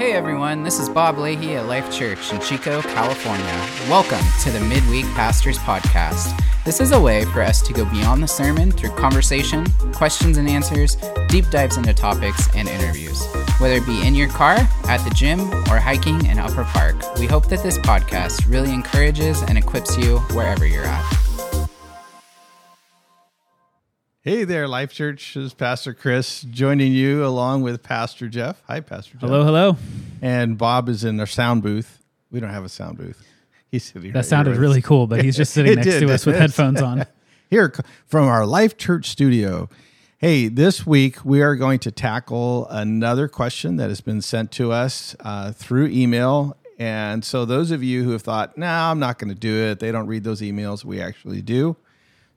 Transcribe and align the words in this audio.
Hey 0.00 0.14
everyone, 0.14 0.62
this 0.62 0.78
is 0.78 0.88
Bob 0.88 1.18
Leahy 1.18 1.56
at 1.56 1.66
Life 1.66 1.92
Church 1.92 2.32
in 2.32 2.40
Chico, 2.40 2.80
California. 2.80 3.68
Welcome 3.86 4.24
to 4.42 4.50
the 4.50 4.58
Midweek 4.58 5.04
Pastors 5.08 5.58
Podcast. 5.58 6.42
This 6.64 6.80
is 6.80 6.92
a 6.92 6.98
way 6.98 7.26
for 7.26 7.42
us 7.42 7.60
to 7.60 7.74
go 7.74 7.84
beyond 7.84 8.22
the 8.22 8.26
sermon 8.26 8.72
through 8.72 8.96
conversation, 8.96 9.66
questions 9.92 10.38
and 10.38 10.48
answers, 10.48 10.96
deep 11.28 11.50
dives 11.50 11.76
into 11.76 11.92
topics, 11.92 12.48
and 12.56 12.66
interviews. 12.66 13.22
Whether 13.58 13.74
it 13.74 13.84
be 13.84 14.06
in 14.06 14.14
your 14.14 14.30
car, 14.30 14.56
at 14.84 15.04
the 15.04 15.14
gym, 15.14 15.40
or 15.70 15.78
hiking 15.78 16.24
in 16.24 16.38
Upper 16.38 16.64
Park, 16.64 16.96
we 17.18 17.26
hope 17.26 17.50
that 17.50 17.62
this 17.62 17.76
podcast 17.76 18.50
really 18.50 18.72
encourages 18.72 19.42
and 19.42 19.58
equips 19.58 19.98
you 19.98 20.20
wherever 20.30 20.66
you're 20.66 20.86
at. 20.86 21.19
Hey 24.22 24.44
there, 24.44 24.68
Life 24.68 24.92
Church. 24.92 25.32
This 25.32 25.44
is 25.46 25.54
Pastor 25.54 25.94
Chris 25.94 26.42
joining 26.42 26.92
you 26.92 27.24
along 27.24 27.62
with 27.62 27.82
Pastor 27.82 28.28
Jeff. 28.28 28.62
Hi, 28.66 28.80
Pastor 28.80 29.12
Jeff. 29.12 29.22
Hello, 29.22 29.44
hello. 29.44 29.78
And 30.20 30.58
Bob 30.58 30.90
is 30.90 31.04
in 31.04 31.16
their 31.16 31.24
sound 31.24 31.62
booth. 31.62 32.02
We 32.30 32.38
don't 32.38 32.50
have 32.50 32.62
a 32.62 32.68
sound 32.68 32.98
booth. 32.98 33.26
He's 33.70 33.84
sitting. 33.84 34.12
That 34.12 34.18
right 34.18 34.24
sounded 34.26 34.52
here. 34.52 34.60
really 34.60 34.82
cool, 34.82 35.06
but 35.06 35.24
he's 35.24 35.38
just 35.38 35.54
sitting 35.54 35.74
next 35.76 35.86
did. 35.86 36.00
to 36.00 36.12
us 36.12 36.26
with 36.26 36.36
headphones 36.36 36.82
on. 36.82 37.06
Here 37.48 37.72
from 38.04 38.28
our 38.28 38.44
Life 38.44 38.76
Church 38.76 39.08
studio. 39.08 39.70
Hey, 40.18 40.48
this 40.48 40.86
week 40.86 41.24
we 41.24 41.40
are 41.40 41.56
going 41.56 41.78
to 41.78 41.90
tackle 41.90 42.68
another 42.68 43.26
question 43.26 43.76
that 43.76 43.88
has 43.88 44.02
been 44.02 44.20
sent 44.20 44.52
to 44.52 44.70
us 44.70 45.16
uh, 45.20 45.52
through 45.52 45.86
email. 45.86 46.58
And 46.78 47.24
so, 47.24 47.46
those 47.46 47.70
of 47.70 47.82
you 47.82 48.04
who 48.04 48.10
have 48.10 48.20
thought, 48.20 48.58
"No, 48.58 48.66
nah, 48.66 48.90
I'm 48.90 48.98
not 48.98 49.18
going 49.18 49.30
to 49.30 49.34
do 49.34 49.64
it," 49.70 49.80
they 49.80 49.90
don't 49.90 50.08
read 50.08 50.24
those 50.24 50.42
emails. 50.42 50.84
We 50.84 51.00
actually 51.00 51.40
do. 51.40 51.78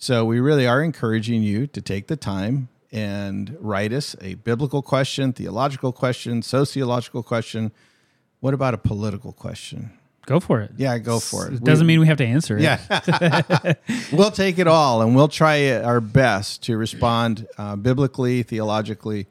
So, 0.04 0.26
we 0.26 0.42
really 0.42 0.68
are 0.68 0.84
encouraging 0.84 1.44
you 1.44 1.66
to 1.68 1.82
take 1.82 2.08
the 2.08 2.18
time 2.18 2.68
and 2.92 3.56
write 3.62 3.94
us 3.94 4.18
a 4.20 4.34
biblical 4.34 4.82
question, 4.82 5.32
theological 5.32 5.94
question, 5.94 6.42
sociological 6.42 7.24
question. 7.24 7.72
What 8.42 8.54
about 8.54 8.74
a 8.74 8.78
political 8.78 9.32
question? 9.32 9.98
Go 10.26 10.42
for 10.42 10.60
it. 10.60 10.72
Yeah, 10.76 10.98
go 10.98 11.22
for 11.22 11.48
it. 11.48 11.54
It 11.54 11.64
doesn't 11.64 11.88
mean 11.88 12.02
we 12.02 12.08
have 12.08 12.18
to 12.18 12.26
answer 12.26 12.58
it. 12.58 12.64
Yeah. 12.64 13.76
we'll 14.12 14.30
take 14.30 14.60
it 14.60 14.68
all 14.68 15.02
and 15.02 15.16
we'll 15.16 15.30
try 15.30 15.72
our 15.72 16.02
best 16.02 16.64
to 16.64 16.76
respond 16.76 17.48
uh, 17.58 17.78
biblically, 17.78 18.44
theologically, 18.44 19.28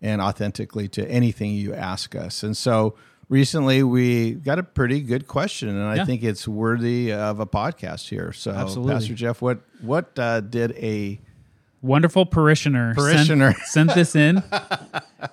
and 0.00 0.22
authentically 0.22 0.88
to 0.88 1.06
anything 1.06 1.50
you 1.50 1.74
ask 1.74 2.14
us. 2.14 2.42
And 2.42 2.56
so 2.56 2.94
recently 3.28 3.82
we 3.82 4.32
got 4.32 4.58
a 4.58 4.62
pretty 4.62 5.00
good 5.00 5.26
question, 5.26 5.68
and 5.70 5.82
I 5.84 5.96
Yeah. 5.96 6.04
think 6.04 6.22
it's 6.22 6.46
worthy 6.48 7.12
of 7.12 7.40
a 7.40 7.46
podcast 7.46 8.08
here. 8.08 8.32
So, 8.32 8.50
Absolutely. 8.52 8.94
Pastor 8.94 9.14
Jeff, 9.14 9.40
what, 9.42 9.60
what 9.80 10.18
uh, 10.18 10.40
did 10.40 10.72
a 10.72 11.20
Wonderful 11.82 12.24
parishioner. 12.26 12.94
sent- 12.94 12.96
Parishioner. 12.96 13.54
Sent, 13.66 13.94
this 13.94 14.16
in. 14.16 14.42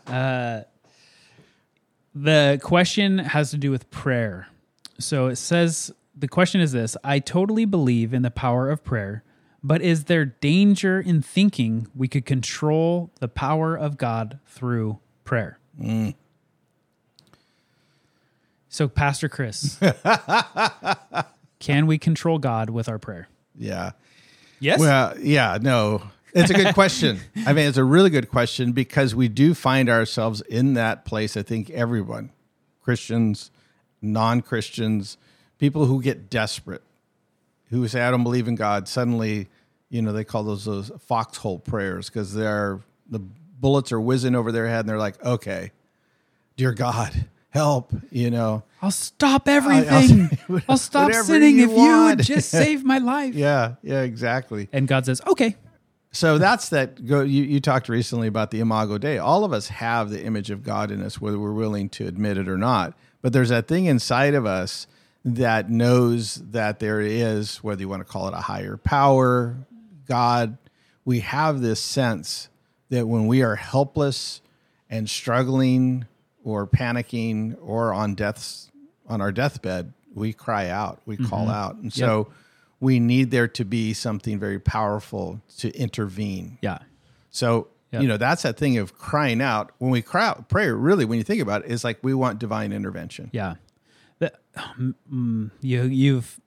Uh, 0.08 0.64
the 2.14 2.60
question 2.62 3.18
has 3.20 3.52
to 3.52 3.58
do 3.58 3.72
with 3.72 3.90
prayer. 3.90 4.48
So 5.00 5.28
it 5.28 5.38
says 5.38 5.92
the 6.18 6.28
question 6.28 6.60
is 6.62 6.72
this 6.74 6.98
I 7.04 7.20
totally 7.20 7.64
believe 7.66 8.14
in 8.14 8.22
the 8.22 8.32
power 8.32 8.70
of 8.70 8.84
prayer, 8.84 9.24
but 9.64 9.82
is 9.82 10.06
there 10.06 10.26
danger 10.26 11.00
in 11.00 11.22
thinking 11.22 11.88
we 11.96 12.08
could 12.10 12.26
control 12.26 13.12
the 13.20 13.28
power 13.30 13.76
of 13.78 13.98
God 13.98 14.40
through 14.46 15.00
prayer? 15.24 15.58
So, 18.74 18.88
Pastor 18.88 19.28
Chris, 19.28 19.78
can 21.60 21.88
we 21.88 21.98
control 21.98 22.40
God 22.40 22.70
with 22.70 22.88
our 22.88 22.98
prayer? 22.98 23.28
yeah. 23.58 23.92
Yes. 24.62 24.80
Well, 24.80 25.20
yeah, 25.20 25.58
no. 25.60 26.04
It's 26.34 26.52
a 26.52 26.54
good 26.54 26.74
question. 26.76 27.20
I 27.48 27.52
mean, 27.52 27.68
it's 27.68 27.80
a 27.80 27.84
really 27.84 28.12
good 28.12 28.30
question 28.30 28.72
because 28.72 29.14
we 29.14 29.28
do 29.28 29.54
find 29.56 29.90
ourselves 29.90 30.42
in 30.42 30.76
that 30.76 31.04
place. 31.04 31.36
I 31.36 31.42
think 31.42 31.72
everyone, 31.72 32.32
Christians, 32.82 33.50
non 34.02 34.42
Christians, 34.42 35.18
people 35.58 35.86
who 35.86 36.02
get 36.02 36.30
desperate, 36.30 36.84
who 37.72 37.88
say, 37.88 38.02
I 38.04 38.12
don't 38.12 38.24
believe 38.24 38.48
in 38.48 38.56
God, 38.56 38.88
suddenly, 38.88 39.50
you 39.90 40.02
know, 40.02 40.14
they 40.14 40.24
call 40.24 40.44
those 40.44 40.64
those 40.64 40.92
foxhole 41.00 41.60
prayers 41.60 42.08
because 42.08 42.34
they're 42.34 42.80
the 43.10 43.20
bullets 43.20 43.92
are 43.92 44.00
whizzing 44.00 44.36
over 44.36 44.52
their 44.52 44.68
head 44.68 44.82
and 44.82 44.90
they're 44.90 44.98
like, 44.98 45.22
okay, 45.26 45.72
dear 46.56 46.72
God, 46.72 47.26
help, 47.52 47.94
you 48.12 48.32
know. 48.32 48.64
I'll 48.82 48.92
stop 48.92 49.48
everything. 49.48 50.30
I'll- 50.50 50.62
I'll, 50.70 50.78
stop 50.78 51.06
whatever 51.06 51.24
sinning 51.26 51.60
you 51.60 51.66
if 51.66 51.78
you 51.78 52.04
would 52.06 52.24
just 52.24 52.50
save 52.50 52.84
my 52.84 52.98
life. 53.14 53.36
Yeah, 53.36 53.76
yeah, 53.84 54.02
exactly. 54.02 54.68
And 54.74 54.88
God 54.88 55.06
says, 55.06 55.22
okay. 55.28 55.56
So 56.12 56.38
that's 56.38 56.70
that. 56.70 57.06
Go. 57.06 57.22
You, 57.22 57.44
you 57.44 57.62
talked 57.62 57.88
recently 57.88 58.28
about 58.28 58.52
the 58.52 58.60
Imago 58.60 58.98
Dei. 58.98 59.18
All 59.18 59.46
of 59.46 59.54
us 59.54 59.70
have 59.70 60.10
the 60.10 60.22
image 60.24 60.50
of 60.50 60.64
God 60.64 60.92
in 60.92 61.02
us, 61.02 61.22
whether 61.22 61.40
we're 61.40 61.54
willing 61.54 61.88
to 61.90 62.08
admit 62.08 62.38
it 62.38 62.50
or 62.50 62.58
not. 62.58 62.98
But 63.22 63.32
there's 63.32 63.50
that 63.50 63.68
thing 63.68 63.86
inside 63.86 64.34
of 64.34 64.46
us 64.46 64.88
that 65.24 65.70
knows 65.70 66.36
that 66.52 66.80
there 66.80 67.00
is, 67.00 67.58
whether 67.64 67.80
you 67.82 67.88
want 67.88 68.02
to 68.06 68.12
call 68.12 68.28
it 68.28 68.34
a 68.34 68.38
higher 68.42 68.76
power, 68.78 69.56
God. 70.08 70.58
We 71.06 71.22
have 71.22 71.62
this 71.62 71.80
sense 71.80 72.50
that 72.90 73.08
when 73.08 73.28
we 73.28 73.42
are 73.42 73.56
helpless 73.56 74.42
and 74.90 75.10
struggling 75.10 76.06
or 76.44 76.68
panicking 76.68 77.58
or 77.62 77.94
on 77.94 78.16
death's 78.16 78.70
on 79.08 79.22
our 79.22 79.32
deathbed, 79.32 79.94
we 80.14 80.34
cry 80.34 80.70
out, 80.70 81.02
we 81.06 81.18
call 81.18 81.50
out, 81.50 81.76
and 81.76 81.92
so 81.92 82.30
we 82.80 83.00
need 83.00 83.30
there 83.32 83.48
to 83.48 83.66
be 83.66 83.94
something 83.94 84.40
very 84.40 84.60
powerful 84.60 85.42
to 85.58 85.70
intervene. 85.78 86.58
Yeah. 86.62 86.80
So 87.30 87.68
Yep. 87.92 88.02
you 88.04 88.08
know 88.08 88.16
that's 88.16 88.44
that 88.44 88.56
thing 88.56 88.78
of 88.78 88.98
crying 88.98 89.42
out. 89.42 89.72
When 89.80 89.92
we 89.92 90.02
cry 90.02 90.28
out, 90.28 90.48
prayer 90.48 90.74
really, 90.78 91.04
when 91.04 91.18
you 91.18 91.26
think 91.26 91.42
about 91.42 91.66
it, 91.66 91.72
is 91.72 91.84
like 91.84 92.00
we 92.02 92.14
want 92.14 92.40
divine 92.40 92.72
intervention. 92.72 93.30
Yeah. 93.34 93.56
The, 94.20 94.32
mm, 94.80 95.52
you, 95.60 95.84
you've 95.84 96.40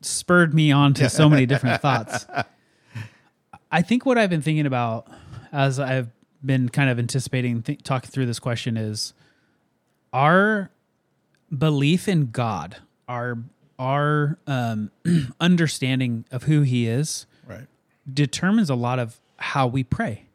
spurred 0.00 0.54
me 0.54 0.70
on 0.70 0.94
to 0.94 1.10
so 1.10 1.28
many 1.28 1.44
different 1.44 1.80
thoughts. 1.82 2.24
I 3.72 3.82
think 3.82 4.06
what 4.06 4.16
I've 4.16 4.30
been 4.30 4.42
thinking 4.42 4.66
about 4.66 5.08
as 5.50 5.80
I've 5.80 6.08
been 6.44 6.68
kind 6.68 6.88
of 6.88 6.98
anticipating, 7.00 7.62
th- 7.62 7.82
talking 7.82 8.10
through 8.10 8.26
this 8.26 8.38
question 8.38 8.76
is 8.76 9.12
our 10.12 10.70
belief 11.56 12.08
in 12.08 12.30
God, 12.30 12.76
our 13.08 13.38
our 13.78 14.38
um, 14.46 14.90
understanding 15.40 16.24
of 16.30 16.44
who 16.44 16.60
He 16.62 16.86
is, 16.86 17.26
Right. 17.46 17.66
determines 18.12 18.70
a 18.70 18.74
lot 18.74 18.98
of 18.98 19.18
how 19.36 19.66
we 19.66 19.82
pray. 19.82 20.26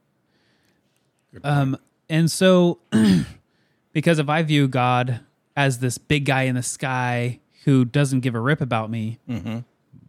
Um, 1.43 1.77
and 2.09 2.29
so, 2.31 2.79
because 3.93 4.19
if 4.19 4.27
I 4.29 4.41
view 4.43 4.67
God 4.67 5.21
as 5.55 5.79
this 5.79 5.97
big 5.97 6.25
guy 6.25 6.43
in 6.43 6.55
the 6.55 6.63
sky 6.63 7.39
who 7.65 7.85
doesn't 7.85 8.21
give 8.21 8.33
a 8.35 8.39
rip 8.39 8.59
about 8.61 8.89
me, 8.89 9.19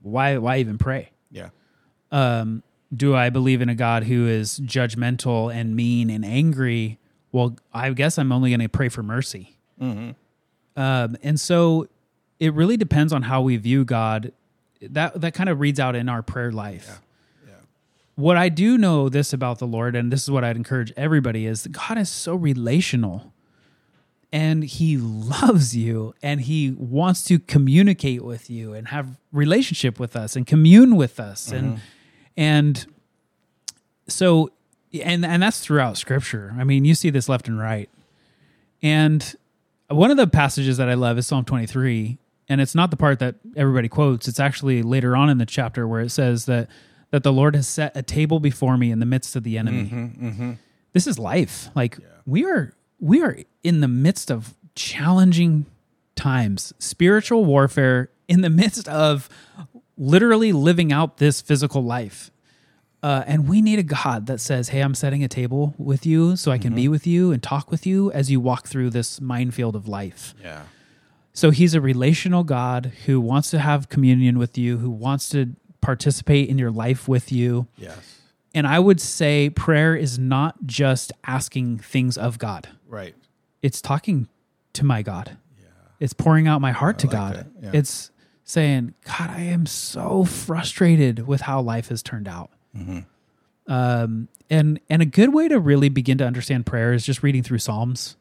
why 0.01 0.39
why 0.39 0.59
even 0.59 0.79
pray? 0.79 1.11
Yeah. 1.31 1.51
Um, 2.11 2.63
do 2.95 3.15
I 3.15 3.29
believe 3.31 3.61
in 3.61 3.69
a 3.69 3.75
God 3.75 4.05
who 4.05 4.27
is 4.27 4.59
judgmental 4.61 5.55
and 5.55 5.77
mean 5.77 6.09
and 6.09 6.25
angry? 6.25 6.99
Well, 7.31 7.57
I 7.75 7.91
guess 7.93 8.19
I'm 8.19 8.33
only 8.33 8.51
going 8.51 8.61
to 8.61 8.69
pray 8.69 8.89
for 8.89 9.03
mercy. 9.03 9.58
Um, 10.77 11.17
and 11.23 11.41
so, 11.41 11.89
it 12.39 12.55
really 12.55 12.77
depends 12.77 13.13
on 13.13 13.23
how 13.23 13.43
we 13.43 13.57
view 13.57 13.85
God. 13.85 14.33
That 14.81 15.21
that 15.21 15.35
kind 15.35 15.49
of 15.49 15.61
reads 15.61 15.81
out 15.81 15.97
in 15.97 16.09
our 16.09 16.23
prayer 16.23 16.53
life. 16.53 17.01
What 18.15 18.37
I 18.37 18.49
do 18.49 18.77
know 18.79 19.09
this 19.09 19.33
about 19.33 19.59
the 19.59 19.67
Lord, 19.67 19.95
and 19.95 20.13
this 20.13 20.23
is 20.23 20.31
what 20.31 20.43
I'd 20.45 20.57
encourage 20.57 20.93
everybody, 20.97 21.47
is 21.47 21.63
that 21.63 21.73
God 21.73 21.99
is 21.99 22.09
so 22.09 22.35
relational 22.35 23.33
and 24.33 24.63
he 24.65 24.97
loves 24.97 25.77
you 25.77 26.15
and 26.23 26.41
he 26.43 26.73
wants 26.73 27.25
to 27.25 27.39
communicate 27.39 28.23
with 28.23 28.51
you 28.51 28.75
and 28.75 28.89
have 28.89 29.19
relationship 29.33 29.99
with 29.99 30.15
us 30.17 30.37
and 30.37 30.47
commune 30.47 30.97
with 30.97 31.19
us 31.19 31.51
and 31.51 31.81
and 32.37 32.87
so 34.07 34.51
and 35.03 35.25
and 35.25 35.43
that's 35.43 35.61
throughout 35.61 35.97
scripture. 35.97 36.55
I 36.59 36.65
mean 36.65 36.85
you 36.85 36.95
see 36.95 37.11
this 37.11 37.29
left 37.29 37.49
and 37.49 37.59
right. 37.59 37.89
And 38.83 39.35
one 39.89 40.11
of 40.11 40.17
the 40.17 40.27
passages 40.27 40.77
that 40.77 40.89
i 40.89 40.95
love 40.95 41.19
is 41.19 41.27
psalm 41.27 41.45
23 41.45 42.19
and 42.49 42.61
it's 42.61 42.75
not 42.75 42.91
the 42.91 42.97
part 42.97 43.19
that 43.19 43.37
everybody 43.57 43.89
quotes. 43.89 44.27
It's 44.27 44.41
actually 44.41 44.83
later 44.83 45.15
on 45.15 45.29
in 45.29 45.39
the 45.39 45.47
chapter 45.47 45.87
where 45.87 46.01
it 46.01 46.11
says 46.11 46.47
that 46.47 46.69
that 47.11 47.23
the 47.23 47.33
lord 47.33 47.55
has 47.55 47.67
set 47.67 47.97
a 47.97 48.03
table 48.03 48.41
before 48.41 48.77
me 48.77 48.91
in 48.91 48.99
the 48.99 49.07
midst 49.07 49.37
of 49.37 49.43
the 49.43 49.59
enemy. 49.59 49.85
Mm-hmm, 49.85 50.27
mm-hmm. 50.27 50.53
This 50.93 51.07
is 51.07 51.19
life. 51.19 51.69
Like 51.75 51.99
we 52.27 52.45
are 52.45 52.75
we 53.01 53.23
are 53.23 53.39
in 53.63 53.81
the 53.81 53.89
midst 53.89 54.31
of 54.31 54.55
challenging 54.75 55.67
times 56.17 56.73
spiritual 56.79 57.45
warfare 57.45 58.11
in 58.27 58.41
the 58.41 58.51
midst 58.51 58.89
of 58.89 59.29
literally 59.97 60.53
living 60.53 60.93
out 60.93 61.19
this 61.19 61.41
physical 61.41 61.83
life 61.83 62.31
uh, 63.03 63.23
and 63.27 63.49
we 63.49 63.63
need 63.63 63.79
a 63.79 63.83
God 63.85 64.27
that 64.27 64.41
says, 64.41 64.71
Hey, 64.71 64.81
I'm 64.81 64.95
setting 64.95 65.23
a 65.23 65.29
table 65.29 65.75
with 65.79 66.05
you 66.05 66.37
so 66.37 66.51
I 66.51 66.59
can 66.59 66.75
be 66.75 66.89
with 66.89 67.07
you 67.07 67.31
and 67.33 67.43
talk 67.43 67.71
with 67.71 67.87
you 67.87 68.11
as 68.13 68.31
you 68.31 68.41
walk 68.41 68.67
through 68.67 68.91
this 68.91 69.21
minefield 69.21 69.77
of 69.77 69.87
life. 69.89 70.35
Yeah. 70.43 70.63
So 71.33 71.51
he's 71.51 71.75
a 71.75 71.81
relational 71.81 72.43
God 72.43 72.93
who 73.07 73.21
wants 73.21 73.51
to 73.51 73.61
have 73.61 73.89
communion 73.89 74.39
with 74.39 74.59
you, 74.59 74.79
who 74.79 74.91
wants 74.91 75.29
to 75.29 75.55
participate 75.81 76.49
in 76.49 76.59
your 76.59 76.73
life 76.73 77.07
with 77.07 77.31
you. 77.31 77.69
Yes. 77.77 78.21
And 78.55 78.67
I 78.67 78.81
would 78.81 79.01
say 79.01 79.49
prayer 79.51 79.95
is 79.95 80.19
not 80.19 80.67
just 80.67 81.13
asking 81.25 81.79
things 81.79 82.19
of 82.19 82.39
God, 82.39 82.69
Right. 82.89 83.15
it's 83.63 83.81
talking 83.81 84.27
to 84.73 84.85
my 84.85 85.03
God. 85.03 85.37
Yeah. 85.61 85.67
It's 86.01 86.13
pouring 86.15 86.49
out 86.49 86.61
my 86.61 86.73
heart 86.73 86.99
to 87.01 87.07
like 87.07 87.13
God. 87.17 87.51
yeah. 87.63 87.71
It's 87.75 88.11
saying, 88.43 88.95
God, 89.05 89.31
I 89.31 89.43
am 89.43 89.67
so 89.67 90.25
frustrated 90.25 91.29
with 91.29 91.43
how 91.43 91.61
life 91.61 91.89
has 91.91 92.03
turned 92.03 92.27
out. 92.27 92.51
Mm-hmm. 92.79 93.73
Um, 93.73 94.29
and 94.51 94.81
and 94.89 95.03
a 95.03 95.07
good 95.07 95.35
way 95.35 95.49
to 95.49 95.59
really 95.59 95.89
begin 95.89 96.19
to 96.19 96.27
understand 96.27 96.65
prayer 96.67 96.93
is 96.93 97.05
just 97.05 97.23
reading 97.23 97.43
through 97.43 97.59
Psalms. 97.59 98.17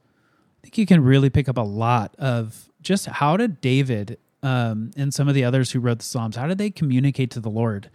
I 0.60 0.64
think 0.64 0.78
you 0.78 0.86
can 0.86 1.04
really 1.04 1.30
pick 1.30 1.48
up 1.48 1.58
a 1.58 1.62
lot 1.62 2.16
of 2.18 2.70
just 2.82 3.06
how 3.06 3.38
did 3.38 3.62
David 3.62 4.18
um, 4.44 4.92
and 4.98 5.14
some 5.14 5.28
of 5.28 5.36
the 5.36 5.44
others 5.44 5.72
who 5.72 5.80
wrote 5.80 6.00
the 6.00 6.06
Psalms, 6.06 6.36
how 6.36 6.48
did 6.48 6.58
they 6.58 6.70
communicate 6.70 7.32
to 7.32 7.40
the 7.40 7.50
Lord? 7.50 7.90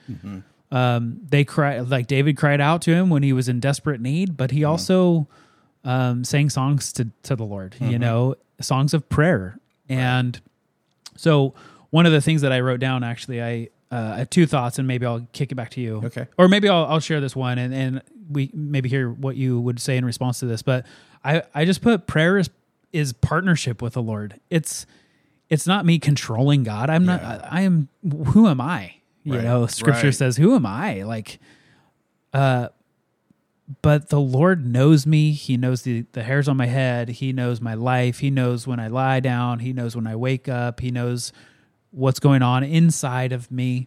Um, 0.70 1.20
they 1.28 1.44
cried 1.44 1.90
like 1.90 2.06
David 2.06 2.36
cried 2.36 2.60
out 2.60 2.80
to 2.82 2.92
him 2.92 3.10
when 3.10 3.22
he 3.22 3.32
was 3.32 3.48
in 3.48 3.60
desperate 3.60 4.00
need, 4.00 4.36
but 4.36 4.50
he 4.50 4.64
also 4.64 5.28
um, 5.84 6.24
sang 6.24 6.48
songs 6.48 6.92
to 6.94 7.08
to 7.24 7.36
the 7.36 7.44
Lord. 7.44 7.76
You 7.90 7.98
know, 7.98 8.36
songs 8.60 8.94
of 8.94 9.08
prayer. 9.08 9.58
And 9.88 10.40
so 11.16 11.54
one 11.90 12.06
of 12.06 12.12
the 12.12 12.22
things 12.22 12.40
that 12.40 12.52
I 12.52 12.60
wrote 12.60 12.80
down 12.80 13.04
actually, 13.04 13.42
I 13.42 13.68
uh, 13.92 14.24
two 14.30 14.46
thoughts, 14.46 14.78
and 14.78 14.88
maybe 14.88 15.06
I'll 15.06 15.26
kick 15.32 15.52
it 15.52 15.54
back 15.54 15.70
to 15.72 15.80
you. 15.80 16.00
Okay. 16.04 16.26
Or 16.38 16.48
maybe 16.48 16.68
I'll 16.68 16.86
I'll 16.86 17.00
share 17.00 17.20
this 17.20 17.36
one, 17.36 17.58
and 17.58 17.72
and 17.74 18.02
we 18.30 18.50
maybe 18.54 18.88
hear 18.88 19.10
what 19.10 19.36
you 19.36 19.60
would 19.60 19.78
say 19.80 19.96
in 19.96 20.04
response 20.04 20.40
to 20.40 20.46
this. 20.46 20.62
But 20.62 20.86
I 21.24 21.42
I 21.54 21.64
just 21.64 21.82
put 21.82 22.06
prayer 22.06 22.38
is 22.38 22.50
is 22.92 23.12
partnership 23.12 23.80
with 23.82 23.92
the 23.92 24.02
Lord. 24.02 24.40
It's 24.50 24.86
it's 25.50 25.66
not 25.66 25.84
me 25.84 25.98
controlling 25.98 26.62
God. 26.62 26.88
I'm 26.90 27.04
not. 27.04 27.22
I, 27.22 27.48
I 27.50 27.60
am. 27.62 27.88
Who 28.28 28.48
am 28.48 28.60
I? 28.60 28.94
You 29.24 29.34
Right. 29.36 29.44
know, 29.44 29.66
Scripture 29.66 30.06
Right. 30.08 30.14
says, 30.14 30.36
"Who 30.38 30.54
am 30.56 30.64
I?" 30.66 31.02
Like, 31.02 31.38
uh, 32.32 32.68
but 33.82 34.08
the 34.08 34.20
Lord 34.20 34.66
knows 34.66 35.06
me. 35.06 35.32
He 35.32 35.56
knows 35.56 35.82
the, 35.82 36.04
the 36.12 36.22
hairs 36.22 36.48
on 36.48 36.56
my 36.56 36.66
head. 36.66 37.08
He 37.10 37.32
knows 37.32 37.60
my 37.60 37.74
life. 37.74 38.18
He 38.18 38.30
knows 38.30 38.66
when 38.66 38.80
I 38.80 38.88
lie 38.88 39.20
down. 39.20 39.60
He 39.60 39.72
knows 39.72 39.94
when 39.94 40.06
I 40.06 40.16
wake 40.16 40.48
up. 40.48 40.80
He 40.80 40.90
knows 40.90 41.32
what's 41.92 42.18
going 42.18 42.42
on 42.42 42.64
inside 42.64 43.32
of 43.32 43.50
me. 43.50 43.86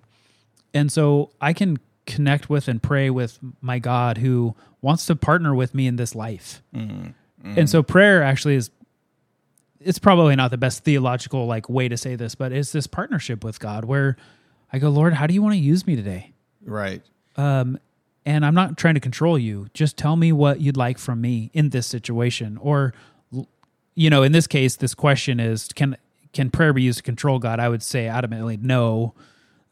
And 0.73 0.91
so 0.91 1.31
I 1.41 1.51
can 1.53 1.77
connect 2.05 2.49
with 2.49 2.67
and 2.67 2.81
pray 2.81 3.09
with 3.09 3.39
my 3.61 3.79
God 3.79 4.19
who 4.19 4.55
wants 4.81 5.05
to 5.07 5.15
partner 5.15 5.53
with 5.53 5.73
me 5.75 5.87
in 5.87 5.97
this 5.97 6.15
life. 6.15 6.61
And 7.57 7.69
so 7.69 7.83
prayer 7.83 8.23
actually 8.23 8.55
is 8.55 8.69
it's 9.79 9.99
probably 9.99 10.35
not 10.35 10.49
the 10.49 10.57
best 10.57 10.83
theological 10.83 11.45
like 11.45 11.69
way 11.69 11.87
to 11.89 11.97
say 11.97 12.15
this, 12.15 12.33
but 12.33 12.51
it's 12.51 12.71
this 12.71 12.87
partnership 12.87 13.43
with 13.43 13.59
God 13.59 13.85
where 13.85 14.15
I 14.73 14.79
go, 14.79 14.89
Lord, 14.89 15.13
how 15.13 15.27
do 15.27 15.33
you 15.33 15.43
want 15.43 15.53
to 15.53 15.59
use 15.59 15.85
me 15.85 15.95
today? 15.95 16.33
Right. 16.63 17.03
um, 17.37 17.77
and 18.25 18.43
I'm 18.43 18.55
not 18.55 18.77
trying 18.77 18.95
to 18.95 18.99
control 18.99 19.37
you. 19.37 19.67
Just 19.75 19.97
tell 19.97 20.15
me 20.15 20.31
what 20.31 20.59
you'd 20.59 20.77
like 20.77 20.97
from 20.97 21.21
me 21.21 21.51
in 21.53 21.69
this 21.69 21.85
situation. 21.85 22.57
Or, 22.59 22.91
you 23.93 24.09
know, 24.09 24.23
in 24.23 24.31
this 24.31 24.47
case, 24.47 24.75
this 24.75 24.95
question 24.95 25.39
is 25.39 25.67
can 25.67 25.95
can 26.35 26.51
prayer 26.51 26.71
be 26.73 26.83
used 26.83 26.97
to 26.97 27.03
control 27.03 27.39
God? 27.39 27.59
I 27.59 27.67
would 27.67 27.81
say 27.81 28.05
adamantly 28.05 28.61
no. 28.61 29.15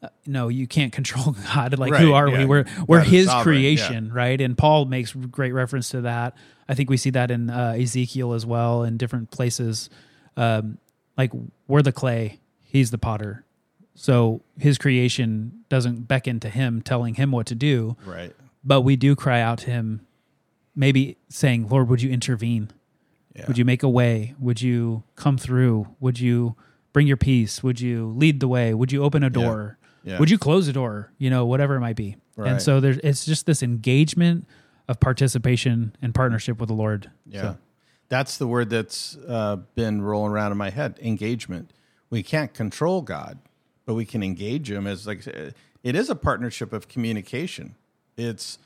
Uh, 0.02 0.08
no, 0.26 0.48
you 0.48 0.66
can't 0.66 0.92
control 0.92 1.36
God. 1.54 1.78
Like, 1.78 1.94
who 1.94 2.12
are 2.12 2.26
we? 2.28 2.38
yeah. 2.38 2.44
We're 2.46 2.64
we're 2.88 2.98
God 2.98 3.06
His 3.06 3.30
creation, 3.42 4.12
right? 4.12 4.40
And 4.40 4.58
Paul 4.58 4.86
makes 4.86 5.12
great 5.12 5.52
reference 5.52 5.90
to 5.90 6.00
that. 6.00 6.34
I 6.68 6.74
think 6.74 6.90
we 6.90 6.96
see 6.96 7.10
that 7.10 7.30
in 7.30 7.48
uh, 7.50 7.76
Ezekiel 7.78 8.32
as 8.32 8.44
well, 8.44 8.82
in 8.82 8.96
different 8.96 9.30
places. 9.30 9.88
Um, 10.36 10.78
like 11.16 11.30
we're 11.68 11.82
the 11.82 11.92
clay, 11.92 12.40
He's 12.64 12.90
the 12.90 12.98
potter. 12.98 13.44
So 13.94 14.42
His 14.58 14.76
creation 14.78 15.64
doesn't 15.68 16.08
beckon 16.08 16.40
to 16.40 16.50
Him, 16.50 16.82
telling 16.82 17.14
Him 17.14 17.30
what 17.30 17.46
to 17.46 17.54
do 17.54 17.96
Right. 18.04 18.34
but 18.64 18.80
we 18.80 18.96
do 18.96 19.14
cry 19.14 19.40
out 19.40 19.58
to 19.60 19.70
him 19.70 20.06
maybe 20.76 21.16
saying 21.28 21.68
lord 21.68 21.88
would 21.88 22.02
you 22.02 22.10
intervene 22.10 22.68
Yeah. 23.34 23.46
would 23.48 23.58
you 23.58 23.64
make 23.64 23.82
a 23.82 23.88
way 23.88 24.34
would 24.38 24.62
you 24.62 25.02
come 25.16 25.36
through 25.38 25.88
would 26.00 26.20
you 26.20 26.54
bring 26.92 27.06
your 27.08 27.16
peace 27.16 27.62
would 27.62 27.80
you 27.80 28.10
lead 28.16 28.38
the 28.40 28.46
way 28.48 28.72
would 28.74 28.92
you 28.92 29.02
open 29.02 29.22
a 29.24 29.30
door 29.30 29.76
Yeah. 30.04 30.18
would 30.20 30.30
you 30.30 30.38
close 30.38 30.68
a 30.68 30.72
door 30.72 31.12
you 31.18 31.30
know 31.30 31.44
whatever 31.44 31.74
it 31.76 31.80
might 31.80 31.96
be 31.96 32.16
Right. 32.36 32.50
and 32.52 32.62
so 32.62 32.78
there's 32.80 32.98
it's 32.98 33.24
just 33.24 33.46
this 33.46 33.62
engagement 33.62 34.46
of 34.88 35.00
participation 35.00 35.96
and 36.02 36.14
partnership 36.14 36.60
with 36.60 36.68
the 36.68 36.74
lord 36.74 37.10
Yeah. 37.26 37.40
So, 37.42 37.58
That's 38.08 38.36
the 38.38 38.46
word 38.46 38.70
that's 38.70 39.16
uh, 39.26 39.56
been 39.74 40.02
rolling 40.02 40.30
around 40.32 40.52
in 40.52 40.58
my 40.58 40.70
head 40.70 40.98
engagement. 41.02 41.72
We 42.10 42.22
can't 42.22 42.52
control 42.54 43.00
God, 43.02 43.38
but 43.86 43.94
we 43.94 44.04
can 44.04 44.22
engage 44.22 44.70
Him 44.70 44.86
as 44.86 45.06
like 45.06 45.26
it 45.26 45.94
is 45.96 46.10
a 46.10 46.14
partnership 46.14 46.72
of 46.72 46.86
communication. 46.86 47.74
It's 48.16 48.58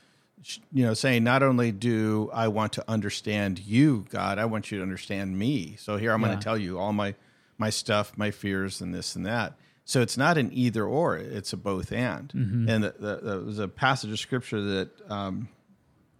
you 0.71 0.85
know 0.85 0.93
saying 0.93 1.23
not 1.23 1.43
only 1.43 1.71
do 1.71 2.29
I 2.33 2.47
want 2.47 2.73
to 2.73 2.83
understand 2.87 3.59
you, 3.59 4.05
God, 4.09 4.37
I 4.37 4.45
want 4.45 4.71
you 4.71 4.77
to 4.77 4.83
understand 4.83 5.37
me. 5.37 5.75
So 5.77 5.97
here 5.97 6.11
I'm 6.11 6.21
going 6.21 6.37
to 6.37 6.43
tell 6.43 6.57
you 6.57 6.79
all 6.79 6.93
my 6.93 7.15
my 7.57 7.69
stuff, 7.69 8.17
my 8.17 8.31
fears, 8.31 8.81
and 8.81 8.93
this 8.93 9.15
and 9.15 9.25
that. 9.25 9.53
So 9.85 10.01
it's 10.01 10.17
not 10.17 10.37
an 10.37 10.51
either 10.53 10.85
or; 10.85 11.17
it's 11.17 11.51
a 11.51 11.57
both 11.57 11.91
and. 11.91 12.31
And 12.69 12.83
the, 12.83 12.95
the, 12.97 13.15
there 13.21 13.39
was 13.39 13.59
a 13.59 13.67
passage 13.67 14.11
of 14.11 14.19
scripture 14.19 14.61
that 14.61 15.11
um, 15.11 15.49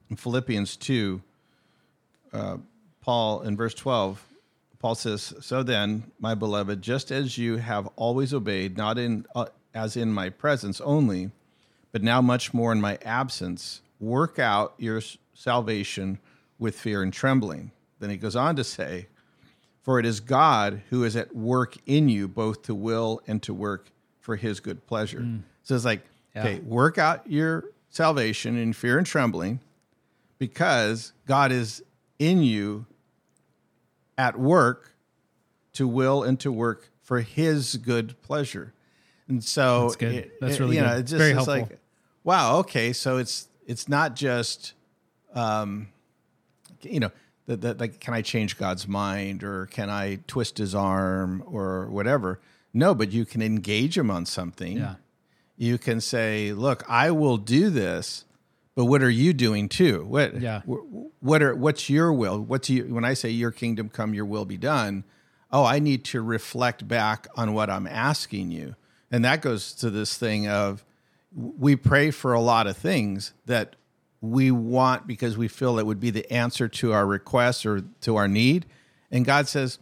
in 0.09 0.15
Philippians 0.15 0.75
two. 0.75 1.21
Paul 3.01 3.41
in 3.41 3.55
verse 3.55 3.73
12, 3.73 4.23
Paul 4.79 4.95
says, 4.95 5.33
"So 5.41 5.63
then, 5.63 6.11
my 6.19 6.35
beloved, 6.35 6.81
just 6.81 7.11
as 7.11 7.37
you 7.37 7.57
have 7.57 7.87
always 7.95 8.33
obeyed, 8.33 8.77
not 8.77 8.97
in 8.97 9.25
uh, 9.35 9.47
as 9.73 9.97
in 9.97 10.11
my 10.13 10.29
presence 10.29 10.81
only, 10.81 11.31
but 11.91 12.03
now 12.03 12.21
much 12.21 12.53
more 12.53 12.71
in 12.71 12.81
my 12.81 12.97
absence, 13.03 13.81
work 13.99 14.39
out 14.39 14.73
your 14.77 15.01
salvation 15.33 16.19
with 16.57 16.79
fear 16.79 17.01
and 17.01 17.13
trembling." 17.13 17.71
Then 17.99 18.09
he 18.09 18.17
goes 18.17 18.35
on 18.35 18.55
to 18.55 18.63
say, 18.63 19.07
"For 19.81 19.99
it 19.99 20.05
is 20.05 20.19
God 20.19 20.81
who 20.89 21.03
is 21.03 21.15
at 21.15 21.35
work 21.35 21.77
in 21.85 22.09
you 22.09 22.27
both 22.27 22.61
to 22.63 22.75
will 22.75 23.21
and 23.27 23.41
to 23.43 23.53
work 23.53 23.91
for 24.19 24.35
his 24.35 24.59
good 24.59 24.85
pleasure." 24.87 25.21
Mm. 25.21 25.41
So 25.63 25.75
it's 25.75 25.85
like, 25.85 26.03
okay, 26.35 26.59
work 26.59 26.97
out 26.97 27.29
your 27.29 27.65
salvation 27.89 28.55
in 28.57 28.73
fear 28.73 28.97
and 28.97 29.05
trembling 29.05 29.59
because 30.37 31.13
God 31.25 31.51
is 31.51 31.83
in 32.19 32.41
you 32.43 32.85
at 34.17 34.37
work 34.39 34.93
to 35.73 35.87
will 35.87 36.23
and 36.23 36.39
to 36.39 36.51
work 36.51 36.89
for 37.01 37.21
his 37.21 37.77
good 37.77 38.21
pleasure. 38.21 38.73
And 39.27 39.43
so 39.43 39.83
That's 39.83 39.95
good. 39.95 40.31
That's 40.41 40.55
it- 40.55 40.59
really 40.59 40.75
you 40.77 40.81
know, 40.81 40.89
good. 40.89 40.99
it's 40.99 41.11
just 41.11 41.17
Very 41.19 41.31
it's 41.31 41.45
helpful. 41.45 41.69
like 41.69 41.79
wow, 42.23 42.57
okay, 42.59 42.93
so 42.93 43.17
it's 43.17 43.47
it's 43.69 43.87
not 43.87 44.15
just 44.15 44.73
um 45.33 45.87
you 46.81 46.99
know, 46.99 47.11
that, 47.45 47.61
that 47.61 47.79
like 47.79 47.99
can 47.99 48.13
I 48.13 48.21
change 48.21 48.57
God's 48.57 48.87
mind 48.87 49.43
or 49.43 49.65
can 49.67 49.89
I 49.89 50.19
twist 50.27 50.57
his 50.57 50.73
arm 50.73 51.43
or 51.45 51.87
whatever? 51.87 52.39
No, 52.73 52.93
but 52.93 53.11
you 53.11 53.25
can 53.25 53.41
engage 53.41 53.97
him 53.97 54.09
on 54.11 54.25
something 54.25 54.77
yeah 54.77 54.95
you 55.61 55.77
can 55.77 55.99
say, 55.99 56.53
"Look, 56.53 56.85
I 56.87 57.11
will 57.11 57.35
do 57.35 57.69
this, 57.69 58.23
but 58.75 58.85
what 58.85 59.03
are 59.03 59.09
you 59.09 59.33
doing 59.33 59.67
too? 59.67 60.05
What 60.05 60.39
Yeah. 60.39 60.61
what 61.19 61.41
are 61.41 61.53
what's 61.53 61.89
your 61.89 62.13
will? 62.13 62.39
What's 62.39 62.69
you 62.69 62.85
when 62.95 63.03
I 63.03 63.13
say 63.13 63.29
your 63.29 63.51
kingdom 63.51 63.89
come, 63.89 64.13
your 64.13 64.25
will 64.25 64.45
be 64.45 64.55
done? 64.57 65.03
Oh, 65.51 65.65
I 65.65 65.79
need 65.79 66.05
to 66.05 66.21
reflect 66.21 66.87
back 66.87 67.27
on 67.35 67.53
what 67.53 67.69
I'm 67.69 67.87
asking 67.87 68.51
you. 68.51 68.75
And 69.11 69.25
that 69.25 69.41
goes 69.41 69.73
to 69.73 69.89
this 69.89 70.17
thing 70.17 70.47
of 70.47 70.85
we 71.35 71.75
pray 71.75 72.11
for 72.11 72.33
a 72.33 72.39
lot 72.41 72.67
of 72.67 72.75
things 72.77 73.33
that 73.45 73.75
we 74.21 74.51
want 74.51 75.07
because 75.07 75.37
we 75.37 75.47
feel 75.47 75.79
it 75.79 75.85
would 75.85 75.99
be 75.99 76.09
the 76.09 76.29
answer 76.31 76.67
to 76.67 76.91
our 76.91 77.05
request 77.05 77.65
or 77.65 77.81
to 78.01 78.15
our 78.15 78.27
need. 78.27 78.65
And 79.11 79.23
God 79.25 79.47
says, 79.47 79.79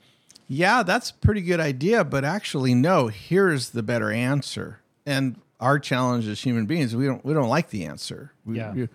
yeah, 0.48 0.84
that's 0.84 1.10
a 1.10 1.14
pretty 1.16 1.42
good 1.42 1.60
idea, 1.60 2.04
but 2.04 2.24
actually, 2.24 2.74
no, 2.76 3.08
here's 3.08 3.72
the 3.72 3.84
better 3.84 4.12
answer. 4.12 4.80
And 5.06 5.40
our 5.60 5.80
challenge 5.80 6.28
as 6.28 6.42
human 6.42 6.66
beings, 6.66 6.96
we 6.96 7.06
don't 7.06 7.24
we 7.26 7.34
don't 7.34 7.50
like 7.50 7.70
the 7.70 7.86
answer. 7.86 8.32
We- 8.46 8.58
Yeah. 8.58 8.74
we- 8.74 8.90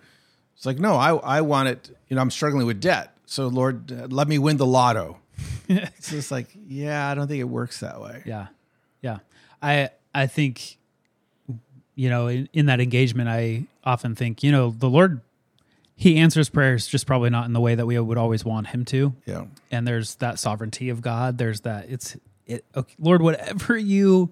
it's 0.55 0.65
like, 0.65 0.79
no, 0.79 0.95
I 0.95 1.15
I 1.15 1.41
want 1.41 1.67
it. 1.69 1.89
You 2.07 2.15
know, 2.15 2.21
I'm 2.21 2.31
struggling 2.31 2.65
with 2.65 2.79
debt, 2.79 3.15
so 3.25 3.47
Lord, 3.47 3.91
uh, 3.91 4.07
let 4.09 4.27
me 4.27 4.37
win 4.39 4.57
the 4.57 4.65
lotto. 4.65 5.17
it's 5.67 6.11
just 6.11 6.31
like, 6.31 6.47
yeah, 6.67 7.09
I 7.09 7.15
don't 7.15 7.27
think 7.27 7.41
it 7.41 7.43
works 7.49 7.79
that 7.81 7.99
way. 7.99 8.21
Yeah. 8.25 8.47
Yeah. 9.01 9.19
I 9.61 9.89
I 10.13 10.27
think 10.27 10.77
you 11.95 12.09
know, 12.09 12.27
in, 12.27 12.49
in 12.53 12.65
that 12.67 12.79
engagement 12.79 13.29
I 13.29 13.65
often 13.83 14.15
think, 14.15 14.43
you 14.43 14.51
know, 14.51 14.71
the 14.71 14.89
Lord 14.89 15.21
he 15.95 16.17
answers 16.17 16.49
prayers 16.49 16.87
just 16.87 17.05
probably 17.05 17.29
not 17.29 17.45
in 17.45 17.53
the 17.53 17.61
way 17.61 17.75
that 17.75 17.85
we 17.85 17.99
would 17.99 18.17
always 18.17 18.43
want 18.43 18.67
him 18.67 18.83
to. 18.85 19.13
Yeah, 19.25 19.45
And 19.71 19.87
there's 19.87 20.15
that 20.15 20.39
sovereignty 20.39 20.89
of 20.89 21.01
God. 21.01 21.37
There's 21.37 21.61
that 21.61 21.85
it's 21.89 22.17
it 22.45 22.65
okay, 22.75 22.93
Lord 22.99 23.21
whatever 23.21 23.77
you 23.77 24.31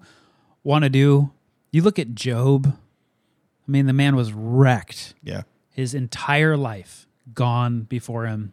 want 0.64 0.84
to 0.84 0.90
do. 0.90 1.30
You 1.70 1.82
look 1.82 1.98
at 1.98 2.14
Job. 2.14 2.66
I 3.66 3.70
mean, 3.70 3.86
the 3.86 3.92
man 3.92 4.16
was 4.16 4.32
wrecked 4.32 5.14
yeah, 5.22 5.42
his 5.70 5.94
entire 5.94 6.56
life 6.56 7.06
gone 7.32 7.82
before 7.82 8.26
him. 8.26 8.52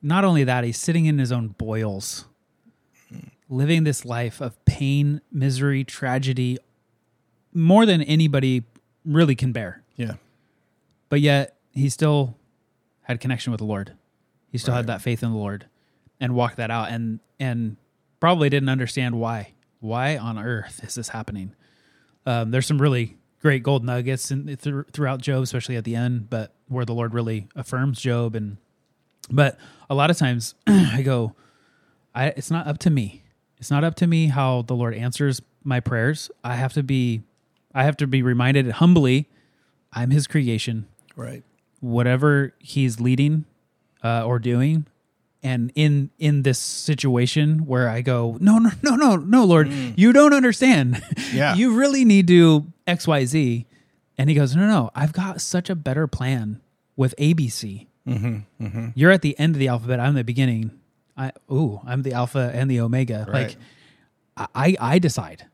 Not 0.00 0.24
only 0.24 0.44
that, 0.44 0.62
he's 0.62 0.78
sitting 0.78 1.06
in 1.06 1.18
his 1.18 1.32
own 1.32 1.48
boils, 1.48 2.24
living 3.48 3.82
this 3.82 4.04
life 4.04 4.40
of 4.40 4.64
pain, 4.64 5.20
misery, 5.32 5.82
tragedy, 5.82 6.56
more 7.58 7.84
than 7.86 8.02
anybody 8.02 8.64
really 9.04 9.34
can 9.34 9.52
bear. 9.52 9.82
yeah, 9.96 10.14
But 11.08 11.20
yet, 11.20 11.56
he 11.72 11.88
still 11.88 12.36
had 13.02 13.20
connection 13.20 13.50
with 13.50 13.58
the 13.58 13.64
Lord. 13.64 13.92
He 14.52 14.58
still 14.58 14.72
Right. 14.72 14.78
had 14.78 14.86
that 14.86 15.02
faith 15.02 15.22
in 15.22 15.30
the 15.30 15.36
Lord. 15.36 15.66
and 16.20 16.34
walked 16.34 16.56
that 16.56 16.68
out 16.70 16.90
and 16.90 17.20
and 17.38 17.76
probably 18.18 18.48
didn't 18.50 18.68
understand 18.68 19.14
why. 19.20 19.52
Why 19.78 20.16
on 20.16 20.36
earth 20.36 20.80
is 20.82 20.96
this 20.96 21.10
happening? 21.10 21.52
Um, 22.26 22.50
there's 22.50 22.66
some 22.66 22.80
really 22.82 23.16
great 23.40 23.62
gold 23.62 23.84
nuggets 23.84 24.32
in, 24.32 24.46
th- 24.56 24.86
throughout 24.92 25.20
Job, 25.20 25.44
especially 25.44 25.76
at 25.76 25.84
the 25.84 25.94
end, 25.94 26.28
but 26.28 26.52
where 26.66 26.84
the 26.84 26.92
Lord 26.94 27.14
really 27.14 27.46
affirms 27.54 28.00
Job. 28.00 28.34
And 28.34 28.56
but 29.30 29.56
a 29.88 29.94
lot 29.94 30.10
of 30.10 30.16
times 30.18 30.56
I 30.66 31.02
go, 31.02 31.36
I 32.16 32.26
it's 32.36 32.50
not 32.50 32.66
up 32.66 32.78
to 32.78 32.90
me. 32.90 33.22
It's 33.58 33.70
not 33.70 33.84
up 33.84 33.94
to 33.96 34.06
me 34.08 34.26
how 34.26 34.62
the 34.62 34.74
Lord 34.74 34.94
answers 34.94 35.40
my 35.62 35.78
prayers. 35.78 36.30
I 36.42 36.56
have 36.56 36.72
to 36.72 36.82
be, 36.82 37.22
I 37.74 37.84
have 37.84 37.96
to 37.98 38.06
be 38.06 38.22
reminded 38.22 38.70
humbly, 38.72 39.28
I'm 39.92 40.10
His 40.10 40.26
creation. 40.26 40.86
Right. 41.16 41.42
Whatever 41.80 42.54
He's 42.58 43.00
leading 43.00 43.44
uh, 44.02 44.24
or 44.24 44.38
doing, 44.38 44.86
and 45.42 45.70
in 45.74 46.10
in 46.18 46.42
this 46.42 46.58
situation 46.58 47.66
where 47.66 47.88
I 47.88 48.00
go, 48.00 48.36
no, 48.40 48.58
no, 48.58 48.70
no, 48.82 48.96
no, 48.96 49.16
no, 49.16 49.44
Lord, 49.44 49.68
mm. 49.68 49.94
you 49.96 50.12
don't 50.12 50.34
understand. 50.34 51.02
Yeah. 51.30 51.56
you 51.56 51.76
really 51.76 52.06
need 52.06 52.26
to 52.28 52.72
X, 52.86 53.06
Y, 53.06 53.26
Z. 53.26 53.66
And 54.16 54.30
he 54.30 54.34
goes, 54.34 54.56
no, 54.56 54.66
no, 54.66 54.90
I've 54.94 55.12
got 55.12 55.42
such 55.42 55.68
a 55.68 55.74
better 55.74 56.06
plan 56.06 56.62
with 56.96 57.14
ABC. 57.18 57.86
Mm-hmm, 58.08 58.64
mm-hmm. 58.64 58.88
You're 58.94 59.10
at 59.10 59.20
the 59.20 59.38
end 59.38 59.54
of 59.54 59.58
the 59.58 59.68
alphabet. 59.68 60.00
I'm 60.00 60.14
the 60.14 60.24
beginning. 60.24 60.70
I 61.18 61.32
ooh, 61.52 61.80
I'm 61.86 62.02
the 62.02 62.14
alpha 62.14 62.50
and 62.54 62.70
the 62.70 62.80
omega. 62.80 63.26
Right. 63.28 63.56
Like 64.38 64.48
I 64.54 64.76
I 64.80 64.98
decide. 64.98 65.46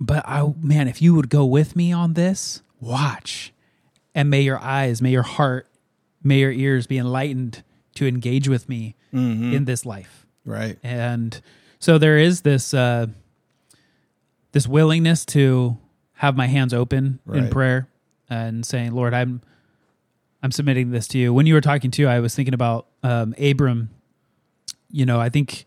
But 0.00 0.26
I 0.28 0.52
man, 0.60 0.88
if 0.88 1.02
you 1.02 1.14
would 1.14 1.28
go 1.28 1.44
with 1.44 1.74
me 1.74 1.92
on 1.92 2.14
this, 2.14 2.62
watch. 2.80 3.52
And 4.14 4.30
may 4.30 4.40
your 4.40 4.58
eyes, 4.58 5.00
may 5.02 5.10
your 5.10 5.22
heart, 5.22 5.68
may 6.22 6.40
your 6.40 6.52
ears 6.52 6.86
be 6.86 6.98
enlightened 6.98 7.62
to 7.94 8.06
engage 8.06 8.48
with 8.48 8.68
me 8.68 8.94
in 9.12 9.64
this 9.64 9.84
life. 9.86 10.26
Right. 10.44 10.78
And 10.82 11.40
so 11.78 11.98
there 11.98 12.18
is 12.18 12.42
this 12.42 12.74
uh 12.74 13.06
this 14.52 14.66
willingness 14.66 15.24
to 15.26 15.76
have 16.14 16.36
my 16.36 16.46
hands 16.46 16.72
open 16.74 17.20
in 17.32 17.50
prayer 17.50 17.88
and 18.30 18.64
saying, 18.64 18.92
Lord, 18.92 19.14
I'm 19.14 19.40
I'm 20.42 20.52
submitting 20.52 20.90
this 20.90 21.08
to 21.08 21.18
you. 21.18 21.34
When 21.34 21.46
you 21.46 21.54
were 21.54 21.60
talking 21.60 21.90
to, 21.92 22.06
I 22.06 22.20
was 22.20 22.34
thinking 22.34 22.54
about 22.54 22.86
um 23.02 23.34
Abram. 23.38 23.90
You 24.90 25.06
know, 25.06 25.20
I 25.20 25.28
think 25.28 25.66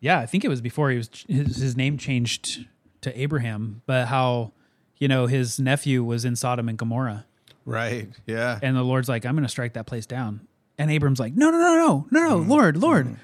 yeah, 0.00 0.18
I 0.18 0.26
think 0.26 0.44
it 0.44 0.48
was 0.48 0.60
before 0.60 0.90
he 0.90 0.96
was 0.96 1.10
his, 1.28 1.56
his 1.56 1.76
name 1.76 1.96
changed 1.98 2.66
to 3.02 3.20
Abraham, 3.20 3.82
but 3.86 4.08
how 4.08 4.52
you 4.98 5.08
know 5.08 5.26
his 5.26 5.60
nephew 5.60 6.02
was 6.02 6.24
in 6.24 6.36
Sodom 6.36 6.68
and 6.68 6.78
Gomorrah. 6.78 7.26
Right. 7.64 8.08
Yeah. 8.26 8.58
And 8.62 8.76
the 8.76 8.82
Lord's 8.82 9.08
like, 9.08 9.24
I'm 9.24 9.34
going 9.34 9.44
to 9.44 9.48
strike 9.48 9.74
that 9.74 9.86
place 9.86 10.06
down. 10.06 10.46
And 10.78 10.90
Abram's 10.90 11.20
like, 11.20 11.34
no, 11.34 11.50
no, 11.50 11.58
no, 11.58 11.76
no, 11.76 12.06
no, 12.10 12.28
no, 12.28 12.40
mm-hmm. 12.40 12.50
Lord, 12.50 12.76
Lord, 12.76 13.06
mm-hmm. 13.06 13.14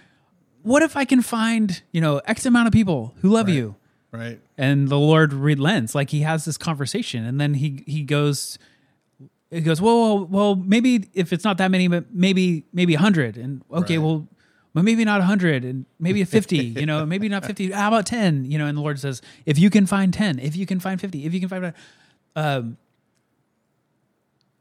what 0.63 0.83
if 0.83 0.97
I 0.97 1.05
can 1.05 1.23
find, 1.23 1.83
you 1.93 2.01
know, 2.01 2.19
X 2.19 2.47
amount 2.47 2.69
of 2.69 2.73
people 2.73 3.15
who 3.21 3.31
love 3.31 3.49
you? 3.49 3.75
right. 4.13 4.41
And 4.57 4.89
the 4.89 4.99
Lord 4.99 5.33
relents, 5.33 5.95
like 5.95 6.11
he 6.11 6.21
has 6.21 6.45
this 6.45 6.57
conversation, 6.57 7.25
and 7.25 7.41
then 7.41 7.55
he 7.55 7.83
he 7.87 8.03
goes, 8.03 8.59
he 9.51 9.61
goes, 9.61 9.81
well, 9.81 9.99
well, 9.99 10.27
well, 10.27 10.55
maybe 10.57 11.09
if 11.15 11.33
it's 11.33 11.45
not 11.45 11.59
that 11.59 11.71
many, 11.71 11.89
but 11.89 12.13
maybe 12.13 12.65
maybe 12.73 12.95
a 12.95 12.99
hundred, 12.99 13.37
and 13.37 13.63
okay, 13.73 13.99
Right. 13.99 14.05
well, 14.05 14.29
well, 14.79 14.85
maybe 14.85 15.05
not 15.05 15.21
a 15.21 15.25
hundred, 15.25 15.65
and 15.65 15.85
maybe 15.99 16.21
a 16.23 16.27
fifty, 16.27 16.59
you 16.59 16.87
know, 16.87 17.05
maybe 17.05 17.29
not 17.29 17.45
fifty. 17.45 17.71
How 17.73 17.89
about 17.89 18.07
ten? 18.07 18.45
You 18.45 18.59
know, 18.59 18.67
and 18.67 18.79
the 18.79 18.83
Lord 18.83 19.01
says, 19.01 19.21
if 19.45 19.59
you 19.59 19.71
can 19.71 19.87
find 19.87 20.15
ten, 20.15 20.39
if 20.39 20.55
you 20.55 20.67
can 20.67 20.79
find 20.79 21.01
fifty, 21.01 21.27
if 21.27 21.35
you 21.35 21.41
can 21.41 21.49
find, 21.49 21.73
um, 22.37 22.77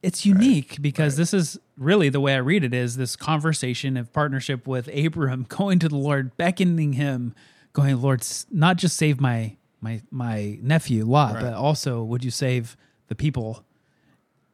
it's 0.01 0.25
unique 0.25 0.77
because 0.81 1.17
this 1.17 1.33
is 1.33 1.59
really 1.77 2.09
the 2.09 2.19
way 2.19 2.33
I 2.33 2.37
read 2.37 2.63
it 2.63 2.73
is 2.73 2.97
this 2.97 3.15
conversation 3.15 3.97
of 3.97 4.11
partnership 4.13 4.67
with 4.67 4.87
Abram 4.95 5.45
going 5.49 5.79
to 5.79 5.89
the 5.89 5.97
Lord, 5.97 6.35
beckoning 6.37 6.93
him, 6.93 7.33
going, 7.73 8.01
Lord, 8.01 8.25
not 8.51 8.77
just 8.77 8.97
save 8.97 9.19
my 9.21 9.55
my 9.81 10.01
my 10.09 10.57
nephew 10.61 11.05
Lot, 11.05 11.35
Right. 11.35 11.43
but 11.43 11.53
also 11.53 12.03
would 12.03 12.23
you 12.23 12.31
save 12.31 12.75
the 13.07 13.15
people? 13.15 13.63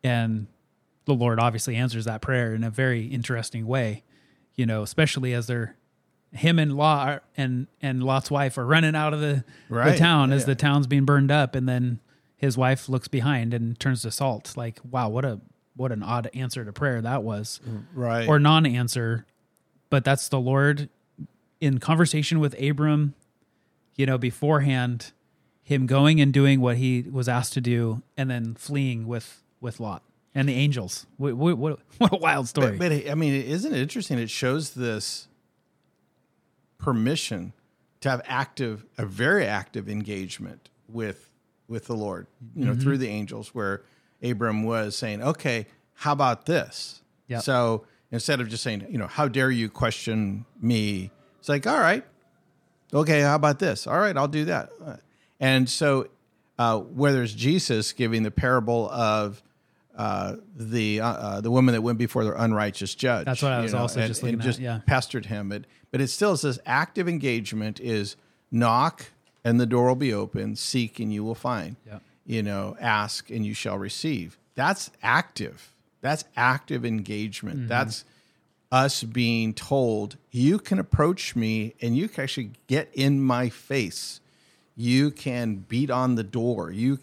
And 0.03 0.47
the 1.05 1.13
Lord 1.13 1.39
obviously 1.39 1.75
answers 1.77 2.05
that 2.05 2.21
prayer 2.21 2.53
in 2.53 2.63
a 2.63 2.69
very 2.69 3.05
interesting 3.05 3.65
way, 3.67 4.03
you 4.55 4.65
know, 4.65 4.81
especially 4.83 5.33
as 5.33 5.47
they're 5.47 5.75
him 6.31 6.57
and 6.57 6.75
Lot 6.75 7.23
and 7.37 7.67
and 7.81 8.03
Lot's 8.03 8.31
wife 8.31 8.57
are 8.57 8.65
running 8.65 8.95
out 8.95 9.13
of 9.13 9.19
the, 9.19 9.43
the 9.69 9.75
Right. 9.75 9.97
town 9.97 10.31
as 10.31 10.45
the 10.45 10.55
town's 10.55 10.87
being 10.87 11.05
burned 11.05 11.31
up, 11.31 11.53
and 11.55 11.67
then 11.69 11.99
his 12.35 12.57
wife 12.57 12.89
looks 12.89 13.07
behind 13.07 13.53
and 13.53 13.79
turns 13.79 14.01
to 14.01 14.11
salt. 14.11 14.57
Like, 14.57 14.79
wow, 14.89 15.09
what 15.09 15.25
a 15.25 15.39
what 15.75 15.91
an 15.91 16.03
odd 16.03 16.29
answer 16.33 16.63
to 16.65 16.71
prayer 16.73 17.01
that 17.01 17.23
was, 17.23 17.59
Right. 17.93 18.27
or 18.27 18.37
non-answer. 18.39 19.25
But 19.89 20.03
that's 20.03 20.27
the 20.29 20.39
Lord 20.39 20.89
in 21.61 21.79
conversation 21.79 22.39
with 22.39 22.59
Abram, 22.61 23.13
you 23.95 24.05
know, 24.05 24.17
beforehand, 24.17 25.11
him 25.63 25.85
going 25.87 26.19
and 26.19 26.33
doing 26.33 26.61
what 26.61 26.77
he 26.77 27.03
was 27.11 27.29
asked 27.29 27.53
to 27.53 27.61
do, 27.61 28.01
and 28.17 28.29
then 28.29 28.55
fleeing 28.55 29.07
with 29.07 29.43
with 29.61 29.79
Lot 29.79 30.03
and 30.35 30.49
the 30.49 30.53
angels. 30.53 31.05
What 31.17 31.35
what 31.35 31.57
what, 31.63 31.79
what 31.97 32.13
a 32.13 32.17
wild 32.17 32.47
story! 32.47 32.77
But, 32.77 32.89
but 32.89 33.09
I 33.11 33.15
mean, 33.15 33.33
isn't 33.33 33.73
it 33.73 33.79
interesting? 33.79 34.19
It 34.19 34.29
shows 34.29 34.71
this 34.73 35.27
permission 36.77 37.53
to 38.01 38.09
have 38.09 38.21
active, 38.25 38.85
a 38.97 39.05
very 39.05 39.45
active 39.45 39.87
engagement 39.89 40.69
with 40.89 41.29
with 41.67 41.85
the 41.85 41.95
Lord. 41.95 42.27
You 42.55 42.65
know, 42.65 42.75
through 42.75 42.97
the 42.97 43.07
angels, 43.07 43.49
where 43.55 43.83
Abram 44.21 44.63
was 44.63 44.95
saying, 44.95 45.21
"Okay, 45.23 45.67
how 45.93 46.11
about 46.11 46.45
this?" 46.45 47.01
Yep. 47.27 47.41
So 47.43 47.85
instead 48.11 48.41
of 48.41 48.49
just 48.49 48.63
saying, 48.63 48.85
"You 48.89 48.97
know, 48.97 49.07
how 49.07 49.27
dare 49.27 49.51
you 49.51 49.69
question 49.69 50.45
me?" 50.61 51.11
It's 51.39 51.49
like, 51.49 51.65
"All 51.67 51.79
right, 51.79 52.05
okay, 52.93 53.21
how 53.21 53.35
about 53.35 53.59
this? 53.59 53.87
All 53.87 53.97
right, 53.99 54.15
I'll 54.15 54.27
do 54.27 54.45
that." 54.45 54.69
Uh, 54.85 54.97
And 55.39 55.69
so, 55.69 56.07
uh, 56.57 56.79
where 56.79 57.11
there's 57.11 57.33
Jesus 57.33 57.91
giving 57.91 58.23
the 58.23 58.31
parable 58.31 58.89
of 58.89 59.41
uh, 59.95 60.35
the 60.55 61.01
uh, 61.01 61.07
uh, 61.07 61.41
the 61.41 61.51
woman 61.51 61.73
that 61.73 61.81
went 61.81 61.97
before 61.97 62.23
the 62.23 62.41
unrighteous 62.41 62.95
judge. 62.95 63.25
That's 63.25 63.41
what 63.41 63.51
I 63.51 63.61
was 63.61 63.73
also 63.73 63.99
and, 63.99 64.07
just 64.07 64.23
and 64.23 64.39
at, 64.39 64.45
just 64.45 64.59
yeah. 64.59 64.79
pestered 64.85 65.27
him. 65.27 65.49
But 65.49 65.63
but 65.91 66.01
it 66.01 66.07
still 66.07 66.35
says 66.37 66.59
active 66.65 67.07
engagement 67.07 67.79
is 67.79 68.15
knock 68.51 69.05
and 69.43 69.59
the 69.59 69.65
door 69.65 69.87
will 69.87 69.95
be 69.95 70.13
open, 70.13 70.55
seek 70.55 70.99
and 70.99 71.13
you 71.13 71.23
will 71.23 71.35
find. 71.35 71.75
Yeah. 71.85 71.99
You 72.25 72.41
know, 72.43 72.77
ask 72.79 73.29
and 73.29 73.45
you 73.45 73.53
shall 73.53 73.77
receive. 73.77 74.37
That's 74.55 74.91
active. 75.01 75.73
That's 76.01 76.25
active 76.35 76.85
engagement. 76.85 77.59
Mm-hmm. 77.59 77.67
That's 77.67 78.05
us 78.71 79.03
being 79.03 79.53
told 79.53 80.17
you 80.31 80.57
can 80.57 80.79
approach 80.79 81.35
me 81.35 81.75
and 81.81 81.95
you 81.95 82.07
can 82.07 82.23
actually 82.23 82.51
get 82.67 82.89
in 82.93 83.21
my 83.21 83.49
face. 83.49 84.19
You 84.75 85.11
can 85.11 85.57
beat 85.57 85.91
on 85.91 86.15
the 86.15 86.23
door. 86.23 86.71
You 86.71 86.99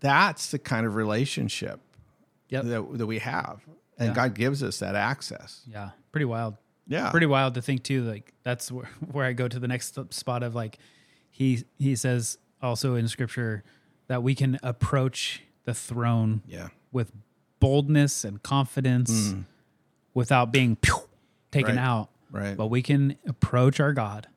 that's 0.00 0.50
the 0.50 0.58
kind 0.58 0.86
of 0.86 0.94
relationship 0.94 1.80
Yep. 2.50 2.64
that, 2.64 2.98
that 2.98 3.06
we 3.06 3.18
have. 3.18 3.60
And 3.98 4.08
Yeah. 4.08 4.14
God 4.14 4.34
gives 4.34 4.62
us 4.62 4.78
that 4.78 4.94
access. 4.94 5.62
Yeah, 5.66 5.90
pretty 6.12 6.24
wild. 6.24 6.56
Yeah. 6.86 7.10
pretty 7.10 7.26
wild 7.26 7.54
to 7.54 7.62
think 7.62 7.82
too. 7.82 8.02
Like 8.04 8.32
that's 8.42 8.72
where, 8.72 8.88
where 9.12 9.26
I 9.26 9.32
go 9.32 9.48
to 9.48 9.58
the 9.58 9.68
next 9.68 9.98
spot 10.14 10.42
of 10.42 10.54
like 10.54 10.78
he 11.30 11.64
he 11.78 11.94
says 11.96 12.38
also 12.62 12.94
in 12.94 13.06
scripture 13.08 13.62
that 14.06 14.22
we 14.22 14.34
can 14.34 14.58
approach 14.62 15.42
the 15.64 15.74
throne 15.74 16.42
Yeah. 16.46 16.68
with 16.92 17.12
boldness 17.60 18.24
and 18.24 18.42
confidence 18.42 19.10
mm. 19.32 19.44
without 20.14 20.50
being 20.52 20.76
pew, 20.76 20.94
taken 21.50 21.76
Right. 21.76 21.82
out. 21.84 22.08
Right. 22.30 22.56
But 22.56 22.68
we 22.68 22.80
can 22.82 23.16
approach 23.26 23.80
our 23.80 23.92
God 23.92 24.28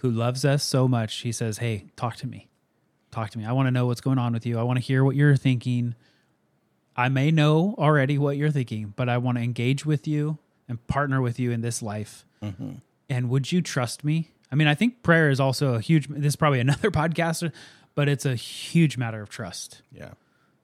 who 0.00 0.10
loves 0.10 0.44
us 0.44 0.62
so 0.64 0.88
much. 0.88 1.18
He 1.18 1.30
says, 1.32 1.58
Hey, 1.58 1.86
talk 1.96 2.16
to 2.16 2.26
me. 2.26 2.48
Talk 3.10 3.30
to 3.30 3.38
me. 3.38 3.44
I 3.44 3.52
want 3.52 3.66
to 3.66 3.70
know 3.70 3.86
what's 3.86 4.00
going 4.00 4.18
on 4.18 4.32
with 4.32 4.44
you. 4.46 4.58
I 4.58 4.62
want 4.62 4.78
to 4.78 4.84
hear 4.84 5.04
what 5.04 5.16
you're 5.16 5.36
thinking. 5.36 5.94
I 6.96 7.08
may 7.08 7.30
know 7.30 7.74
already 7.78 8.18
what 8.18 8.36
you're 8.36 8.50
thinking, 8.50 8.92
but 8.96 9.08
I 9.08 9.18
want 9.18 9.38
to 9.38 9.44
engage 9.44 9.86
with 9.86 10.06
you 10.06 10.38
and 10.68 10.84
partner 10.86 11.22
with 11.22 11.38
you 11.38 11.50
in 11.50 11.60
this 11.60 11.82
life. 11.82 12.26
Mm-hmm. 12.42 12.72
And 13.08 13.30
would 13.30 13.50
you 13.50 13.62
trust 13.62 14.04
me? 14.04 14.30
I 14.50 14.54
mean, 14.54 14.66
I 14.66 14.74
think 14.74 15.02
prayer 15.02 15.30
is 15.30 15.40
also 15.40 15.74
a 15.74 15.80
huge, 15.80 16.08
this 16.08 16.32
is 16.32 16.36
probably 16.36 16.60
another 16.68 16.90
podcast, 16.90 17.50
but 17.94 18.08
it's 18.08 18.26
a 18.26 18.34
huge 18.34 18.98
matter 18.98 19.22
of 19.22 19.28
trust. 19.28 19.82
Yeah. 19.90 20.10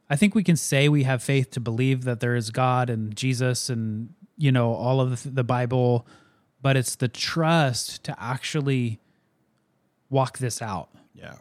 I 0.09 0.17
think 0.17 0.35
we 0.35 0.45
can 0.45 0.57
say 0.57 0.89
we 0.89 1.05
have 1.05 1.23
faith 1.23 1.51
to 1.53 1.61
believe 1.61 2.05
that 2.05 2.21
there 2.21 2.37
is 2.37 2.51
God 2.51 2.91
and 2.91 3.17
Jesus 3.17 3.71
and 3.71 4.13
you 4.37 4.53
know 4.53 4.75
all 4.75 5.01
of 5.01 5.23
the, 5.23 5.31
the 5.31 5.45
Bible, 5.45 6.07
but 6.61 6.77
it's 6.77 6.97
the 6.97 7.09
trust 7.09 8.05
to 8.05 8.15
actually 8.21 9.01
walk 10.11 10.39
this 10.39 10.61
out. 10.61 10.91
Yeah. 11.15 11.35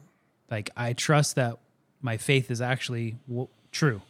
Like 0.49 0.69
I 0.75 0.93
trust 0.93 1.35
that 1.35 1.57
my 2.01 2.17
faith 2.17 2.51
is 2.51 2.61
actually 2.61 3.17
w- 3.27 3.47
true, 3.71 4.01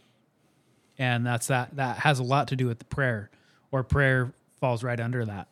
and 0.97 1.25
that's 1.25 1.47
that. 1.47 1.75
That 1.75 1.97
has 1.99 2.19
a 2.19 2.23
lot 2.23 2.47
to 2.49 2.55
do 2.55 2.67
with 2.67 2.79
the 2.79 2.85
prayer, 2.85 3.29
or 3.71 3.83
prayer 3.83 4.33
falls 4.59 4.83
right 4.83 4.99
under 4.99 5.25
that. 5.25 5.47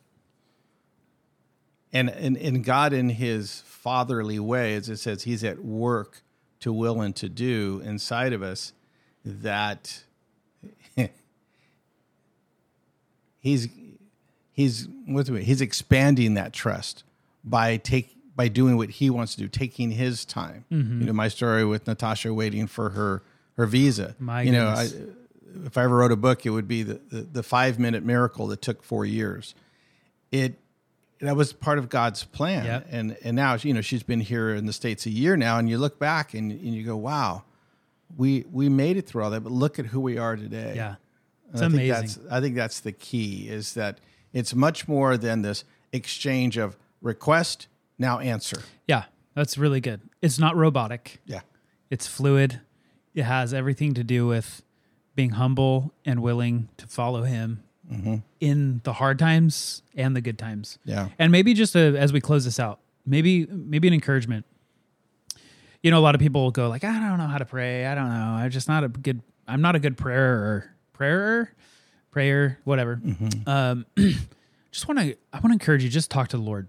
And, 1.92 2.08
and 2.08 2.36
and 2.36 2.64
God 2.64 2.92
in 2.92 3.10
his 3.10 3.62
fatherly 3.66 4.38
way, 4.38 4.74
as 4.74 4.88
it 4.88 4.98
says, 4.98 5.24
he's 5.24 5.44
at 5.44 5.64
work 5.64 6.22
to 6.60 6.72
will 6.72 7.00
and 7.00 7.14
to 7.16 7.28
do 7.28 7.82
inside 7.84 8.32
of 8.32 8.42
us 8.42 8.72
that 9.24 10.04
he's 13.40 13.68
he's 14.52 14.88
what's 15.06 15.28
he's 15.28 15.60
expanding 15.60 16.34
that 16.34 16.52
trust 16.52 17.04
by 17.44 17.76
take 17.76 18.16
by 18.34 18.48
doing 18.48 18.76
what 18.76 18.90
he 18.90 19.10
wants 19.10 19.34
to 19.34 19.40
do, 19.40 19.48
taking 19.48 19.90
his 19.90 20.24
time. 20.24 20.64
Mm-hmm. 20.72 21.00
You 21.00 21.06
know, 21.06 21.12
my 21.12 21.28
story 21.28 21.64
with 21.64 21.86
Natasha 21.86 22.32
waiting 22.32 22.66
for 22.66 22.90
her 22.90 23.22
her 23.56 23.66
visa. 23.66 24.16
My 24.18 24.42
you 24.42 24.52
know, 24.52 24.68
I, 24.68 24.88
if 25.66 25.76
I 25.76 25.84
ever 25.84 25.96
wrote 25.96 26.12
a 26.12 26.16
book, 26.16 26.46
it 26.46 26.50
would 26.50 26.66
be 26.66 26.82
the, 26.82 27.00
the, 27.10 27.20
the 27.22 27.42
five 27.42 27.78
minute 27.78 28.02
miracle 28.04 28.46
that 28.48 28.62
took 28.62 28.82
four 28.82 29.04
years. 29.04 29.54
It 30.30 30.58
that 31.20 31.36
was 31.36 31.52
part 31.52 31.78
of 31.78 31.88
God's 31.88 32.24
plan, 32.24 32.64
Yep. 32.64 32.86
and 32.90 33.16
and 33.22 33.36
now 33.36 33.54
you 33.60 33.74
know 33.74 33.80
she's 33.82 34.02
been 34.02 34.20
here 34.20 34.54
in 34.54 34.66
the 34.66 34.72
states 34.72 35.04
a 35.06 35.10
year 35.10 35.36
now, 35.36 35.58
and 35.58 35.68
you 35.68 35.78
look 35.78 35.98
back 35.98 36.32
and, 36.34 36.50
and 36.50 36.74
you 36.74 36.84
go, 36.84 36.96
wow, 36.96 37.44
we 38.16 38.44
we 38.50 38.68
made 38.68 38.96
it 38.96 39.06
through 39.06 39.22
all 39.24 39.30
that, 39.30 39.40
but 39.42 39.52
look 39.52 39.78
at 39.78 39.86
who 39.86 40.00
we 40.00 40.16
are 40.18 40.36
today. 40.36 40.72
Yeah. 40.74 40.94
And 41.52 41.52
It's 41.52 41.62
I 41.62 41.66
amazing. 41.66 41.94
Think 41.94 41.94
that's, 42.24 42.32
I 42.32 42.40
think 42.40 42.54
that's 42.56 42.80
the 42.80 42.92
key 42.92 43.48
is 43.48 43.74
that 43.74 43.98
it's 44.32 44.54
much 44.54 44.88
more 44.88 45.18
than 45.18 45.42
this 45.42 45.64
exchange 45.92 46.56
of 46.56 46.76
request 47.02 47.68
now 48.02 48.18
answer. 48.18 48.60
Yeah. 48.86 49.04
That's 49.34 49.56
really 49.56 49.80
good. 49.80 50.02
It's 50.20 50.38
not 50.38 50.56
robotic. 50.56 51.20
Yeah. 51.24 51.40
It's 51.90 52.06
fluid. 52.06 52.60
It 53.14 53.22
has 53.22 53.54
everything 53.54 53.94
to 53.94 54.04
do 54.04 54.26
with 54.26 54.62
being 55.14 55.30
humble 55.30 55.92
and 56.04 56.20
willing 56.20 56.68
to 56.76 56.86
follow 56.86 57.22
him 57.22 57.62
mm-hmm. 57.90 58.16
in 58.40 58.80
the 58.84 58.94
hard 58.94 59.18
times 59.18 59.82
and 59.94 60.14
the 60.14 60.20
good 60.20 60.38
times. 60.38 60.78
Yeah. 60.84 61.08
And 61.18 61.32
maybe 61.32 61.54
just 61.54 61.74
a, 61.74 61.96
as 61.98 62.12
we 62.12 62.20
close 62.20 62.44
this 62.44 62.60
out, 62.60 62.80
maybe 63.06 63.46
maybe 63.46 63.88
an 63.88 63.94
encouragement. 63.94 64.44
You 65.82 65.90
know, 65.90 65.98
a 65.98 66.00
lot 66.00 66.14
of 66.14 66.20
people 66.20 66.42
will 66.42 66.52
go 66.52 66.68
like, 66.68 66.84
I 66.84 66.92
don't 66.92 67.18
know 67.18 67.26
how 67.26 67.38
to 67.38 67.44
pray. 67.44 67.86
I 67.86 67.94
don't 67.94 68.08
know. 68.08 68.14
I'm 68.14 68.50
just 68.50 68.68
not 68.68 68.84
a 68.84 68.88
good. 68.88 69.20
I'm 69.48 69.60
not 69.60 69.74
a 69.74 69.80
good 69.80 69.96
prayer 69.96 70.74
prayer, 70.92 71.52
prayer, 72.10 72.58
whatever. 72.64 72.96
Mm-hmm. 72.96 73.48
Um, 73.48 73.86
just 74.70 74.86
want 74.86 75.00
to. 75.00 75.16
I 75.32 75.38
want 75.38 75.48
to 75.48 75.52
encourage 75.52 75.82
you. 75.82 75.90
Just 75.90 76.10
talk 76.10 76.28
to 76.28 76.36
the 76.36 76.42
Lord. 76.42 76.68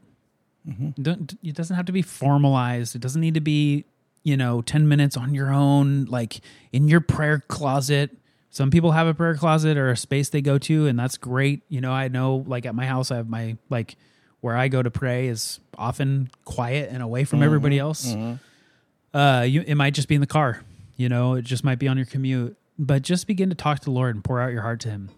Mm-hmm. 0.68 1.02
Don't, 1.02 1.38
it 1.44 1.56
doesn't 1.56 1.76
have 1.76 1.86
to 1.86 1.92
be 1.92 2.02
formalized. 2.02 2.96
It 2.96 3.02
doesn't 3.02 3.22
need 3.22 3.34
to 3.34 3.42
be, 3.42 3.86
you 4.24 4.38
know, 4.38 4.62
10 4.62 4.88
minutes 4.88 5.18
on 5.18 5.34
your 5.34 5.52
own, 5.52 6.06
like 6.06 6.42
in 6.72 6.88
your 6.88 7.02
prayer 7.02 7.44
closet. 7.48 8.12
Some 8.50 8.70
people 8.70 8.92
have 8.92 9.08
a 9.08 9.14
prayer 9.14 9.36
closet 9.36 9.78
or 9.78 9.90
a 9.90 9.98
space 9.98 10.30
they 10.30 10.42
go 10.42 10.58
to, 10.60 10.88
and 10.88 10.98
that's 10.98 11.18
great. 11.18 11.64
You 11.70 11.82
know, 11.82 11.92
I 11.92 12.08
know, 12.08 12.44
like 12.48 12.66
at 12.66 12.76
my 12.76 12.86
house, 12.86 13.12
I 13.12 13.18
have 13.18 13.28
my, 13.28 13.58
like, 13.70 13.96
where 14.42 14.58
I 14.58 14.68
go 14.68 14.84
to 14.84 14.92
pray 14.92 15.28
is 15.28 15.60
often 15.78 16.30
quiet 16.44 16.90
and 16.92 17.02
away 17.02 17.24
from 17.24 17.42
everybody 17.42 17.78
mm-hmm. 17.78 17.86
else. 17.86 18.08
Mm-hmm. 18.08 19.18
Uh, 19.18 19.42
you, 19.44 19.64
it 19.66 19.76
might 19.76 19.94
just 19.94 20.08
be 20.08 20.16
in 20.16 20.22
the 20.22 20.28
car, 20.28 20.64
you 20.98 21.08
know, 21.08 21.36
it 21.36 21.44
just 21.44 21.64
might 21.64 21.80
be 21.80 21.88
on 21.88 21.98
your 21.98 22.06
commute, 22.06 22.58
but 22.78 23.04
just 23.04 23.26
begin 23.26 23.50
to 23.50 23.56
talk 23.56 23.80
to 23.80 23.86
the 23.86 23.92
Lord 23.92 24.16
and 24.16 24.24
pour 24.24 24.42
out 24.42 24.52
your 24.52 24.62
heart 24.64 24.82
to 24.82 24.90
Him 24.90 25.10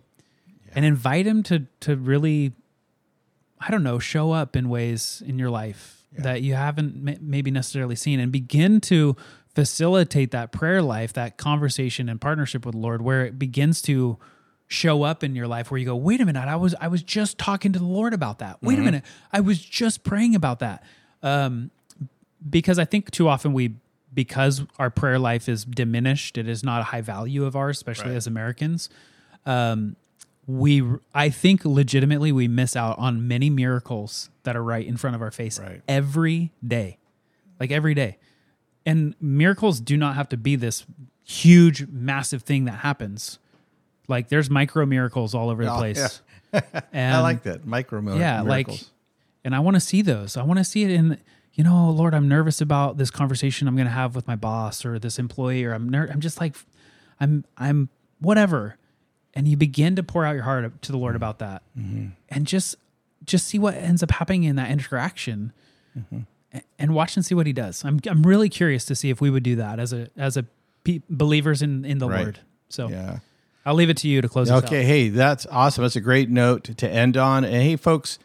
and 0.75 0.85
invite 0.85 1.25
Him 1.25 1.41
to, 1.43 1.65
to 1.79 1.95
really 1.95 2.53
I 3.59 3.71
don't 3.71 3.83
know, 3.83 4.00
show 4.00 4.31
up 4.31 4.55
in 4.55 4.69
ways 4.69 5.24
in 5.25 5.39
your 5.39 5.50
life 5.50 6.05
that 6.17 6.41
you 6.41 6.53
haven't 6.53 7.21
maybe 7.21 7.51
necessarily 7.51 7.95
seen 7.95 8.19
and 8.19 8.31
begin 8.31 8.79
to 8.81 9.15
facilitate 9.53 10.31
that 10.31 10.51
prayer 10.51 10.81
life, 10.81 11.13
that 11.13 11.38
conversation 11.38 12.07
and 12.09 12.19
partnership 12.21 12.65
with 12.65 12.74
the 12.74 12.79
Lord 12.79 13.01
where 13.01 13.25
it 13.25 13.38
begins 13.39 13.81
to 13.83 14.17
show 14.67 15.03
up 15.03 15.24
in 15.24 15.35
your 15.35 15.47
life 15.47 15.69
where 15.71 15.77
you 15.77 15.85
go, 15.85 15.95
"Wait 15.95 16.19
a 16.21 16.25
minute, 16.25 16.47
I 16.47 16.55
was 16.55 16.74
I 16.81 16.88
was 16.88 17.03
just 17.03 17.38
talking 17.38 17.71
to 17.74 17.79
the 17.79 17.85
Lord 17.85 18.13
about 18.13 18.39
that. 18.39 18.57
Wait 18.62 18.79
a 18.79 18.81
minute, 18.81 19.03
I 19.31 19.39
was 19.41 19.59
just 19.59 20.03
praying 20.03 20.35
about 20.35 20.59
that." 20.59 20.83
Um 21.24 21.71
because 22.50 22.77
I 22.79 22.85
think 22.85 23.12
too 23.12 23.27
often 23.27 23.53
we 23.53 23.75
because 24.13 24.63
our 24.79 24.89
prayer 24.89 25.19
life 25.19 25.50
is 25.50 25.65
diminished, 25.65 26.38
it 26.38 26.47
is 26.47 26.63
not 26.63 26.81
a 26.81 26.85
high 26.85 27.01
value 27.01 27.43
of 27.45 27.55
ours, 27.55 27.77
especially 27.77 28.09
Right. 28.12 28.17
as 28.17 28.27
Americans. 28.27 28.89
Um, 29.45 29.95
we, 30.47 30.83
I 31.13 31.29
think, 31.29 31.65
legitimately, 31.65 32.31
we 32.31 32.47
miss 32.47 32.75
out 32.75 32.97
on 32.99 33.27
many 33.27 33.49
miracles 33.49 34.29
that 34.43 34.55
are 34.55 34.63
right 34.63 34.85
in 34.85 34.97
front 34.97 35.15
of 35.15 35.21
our 35.21 35.31
face 35.31 35.59
Right. 35.59 35.81
every 35.88 36.51
day, 36.65 36.97
like 37.60 37.71
every 37.71 37.93
day. 37.93 38.17
And 38.86 39.15
miracles 39.19 39.79
do 39.79 39.97
not 39.97 40.15
have 40.15 40.29
to 40.29 40.38
be 40.38 40.55
this 40.55 40.86
huge, 41.23 41.88
massive 41.88 42.43
thing 42.43 42.65
that 42.65 42.79
happens. 42.79 43.39
Like 44.08 44.29
there's 44.29 44.49
micro 44.49 44.86
miracles 44.86 45.34
all 45.34 45.49
over 45.49 45.65
the 45.65 45.73
Oh, 45.73 45.77
place. 45.77 46.21
I 46.53 46.62
And- 46.93 47.23
like 47.23 47.43
that 47.43 47.65
micro 47.65 48.01
mil- 48.01 48.17
yeah 48.17 48.43
miracles. 48.43 48.81
like 48.84 48.89
and 49.43 49.53
i 49.55 49.60
want 49.60 49.75
to 49.75 49.81
see 49.81 50.01
those 50.01 50.38
i 50.38 50.41
want 50.43 50.58
to 50.58 50.63
see 50.63 50.84
it 50.84 50.89
in 50.91 51.19
you 51.53 51.63
know 51.65 51.88
oh, 51.88 51.91
lord 51.91 52.13
i'm 52.15 52.29
nervous 52.29 52.62
about 52.62 52.97
this 52.97 53.12
conversation 53.12 53.67
i'm 53.67 53.75
going 53.75 53.88
to 53.88 53.91
have 53.93 54.15
with 54.15 54.25
my 54.25 54.38
boss 54.38 54.86
or 54.86 54.97
this 54.97 55.19
employee 55.19 55.65
or 55.65 55.73
i'm 55.73 55.89
ner- 55.89 56.08
i'm 56.13 56.21
just 56.21 56.39
like 56.39 56.55
i'm 57.19 57.43
i'm 57.58 57.89
whatever 58.19 58.77
and 59.36 59.48
you 59.48 59.58
begin 59.58 59.95
to 59.95 60.04
pour 60.04 60.26
out 60.26 60.34
your 60.34 60.43
heart 60.43 60.82
to 60.82 60.91
the 60.91 60.98
lord 60.98 61.15
about 61.15 61.39
that 61.39 61.62
mm-hmm. 61.78 62.08
and 62.30 62.48
just 62.48 62.76
just 63.24 63.48
see 63.48 63.60
what 63.60 63.74
ends 63.76 64.04
up 64.04 64.12
happening 64.12 64.43
in 64.43 64.56
that 64.56 64.69
interaction 64.69 65.52
mm-hmm. 65.98 66.19
a- 66.54 66.62
and 66.80 66.93
watch 66.93 67.15
and 67.15 67.26
see 67.26 67.36
what 67.36 67.45
he 67.48 67.54
does 67.54 67.84
i'm 67.86 68.00
i'm 68.10 68.24
really 68.24 68.50
curious 68.50 68.86
to 68.86 68.95
see 68.95 69.10
if 69.10 69.19
we 69.21 69.30
would 69.30 69.43
do 69.43 69.56
that 69.56 69.80
as 69.80 69.93
a 69.93 70.10
as 70.17 70.38
a 70.38 70.45
pe- 70.84 71.02
believers 71.10 71.62
in 71.62 71.86
in 71.86 71.98
the 71.98 72.08
Right. 72.08 72.21
lord 72.21 72.39
so 72.69 72.89
yeah. 72.89 73.19
i'll 73.65 73.76
leave 73.76 73.89
it 73.89 73.98
to 73.98 74.08
you 74.08 74.21
to 74.21 74.30
close 74.30 74.50
Okay, 74.50 74.84
hey, 74.84 75.10
that's 75.10 75.45
awesome. 75.48 75.84
That's 75.84 75.95
a 75.95 76.02
great 76.02 76.30
note 76.30 76.63
to 76.78 76.89
end 76.89 77.17
on. 77.17 77.43
And 77.43 77.54
hey, 77.56 77.76
folks, 77.76 78.19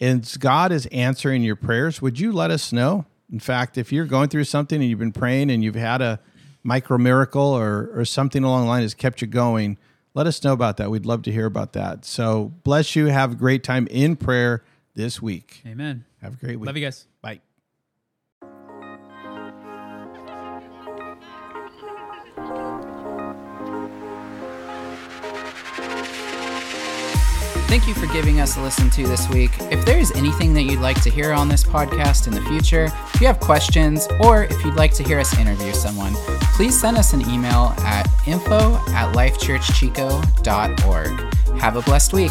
as 0.00 0.36
God 0.36 0.72
is 0.72 0.86
answering 0.86 1.42
your 1.42 1.56
prayers, 1.56 2.02
would 2.02 2.18
you 2.18 2.32
let 2.32 2.50
us 2.50 2.72
know? 2.72 3.06
In 3.32 3.38
fact, 3.40 3.78
if 3.78 3.92
you're 3.92 4.04
going 4.06 4.28
through 4.28 4.44
something 4.44 4.80
and 4.80 4.88
you've 4.88 4.98
been 4.98 5.12
praying 5.12 5.50
and 5.50 5.62
you've 5.64 5.74
had 5.74 6.02
a 6.02 6.20
micro 6.62 6.98
miracle 6.98 7.42
or, 7.42 7.90
or 7.94 8.04
something 8.04 8.42
along 8.44 8.62
the 8.64 8.68
line 8.68 8.82
has 8.82 8.94
kept 8.94 9.20
you 9.20 9.26
going, 9.26 9.78
let 10.14 10.26
us 10.26 10.42
know 10.44 10.52
about 10.52 10.76
that. 10.78 10.90
We'd 10.90 11.06
love 11.06 11.22
to 11.22 11.32
hear 11.32 11.46
about 11.46 11.72
that. 11.74 12.04
So 12.04 12.52
bless 12.62 12.96
you. 12.96 13.06
Have 13.06 13.32
a 13.32 13.34
great 13.34 13.62
time 13.64 13.86
in 13.88 14.16
prayer 14.16 14.64
this 14.94 15.20
week. 15.20 15.60
amen 15.66 16.04
Have 16.22 16.34
a 16.34 16.36
great 16.36 16.58
week. 16.58 16.66
love 16.66 16.76
you 16.76 16.84
guys 16.84 17.06
Thank 27.74 27.88
you 27.88 27.94
for 27.94 28.06
giving 28.06 28.38
us 28.38 28.56
a 28.56 28.62
listen 28.62 28.88
to 28.90 29.04
this 29.04 29.28
week. 29.30 29.50
If 29.62 29.84
there 29.84 29.98
is 29.98 30.12
anything 30.12 30.54
that 30.54 30.62
you'd 30.62 30.78
like 30.78 31.02
to 31.02 31.10
hear 31.10 31.32
on 31.32 31.48
this 31.48 31.64
podcast 31.64 32.28
in 32.28 32.32
the 32.32 32.40
future, 32.42 32.84
if 33.12 33.20
you 33.20 33.26
have 33.26 33.40
questions, 33.40 34.06
or 34.20 34.44
if 34.44 34.64
you'd 34.64 34.76
like 34.76 34.94
to 34.94 35.02
hear 35.02 35.18
us 35.18 35.36
interview 35.36 35.72
someone, 35.72 36.14
please 36.54 36.80
send 36.80 36.96
us 36.96 37.14
an 37.14 37.22
email 37.22 37.74
at 37.78 38.08
info 38.28 38.76
at 38.90 39.12
lifechurchchico.org. 39.16 41.58
Have 41.58 41.74
a 41.74 41.82
blessed 41.82 42.12
week. 42.12 42.30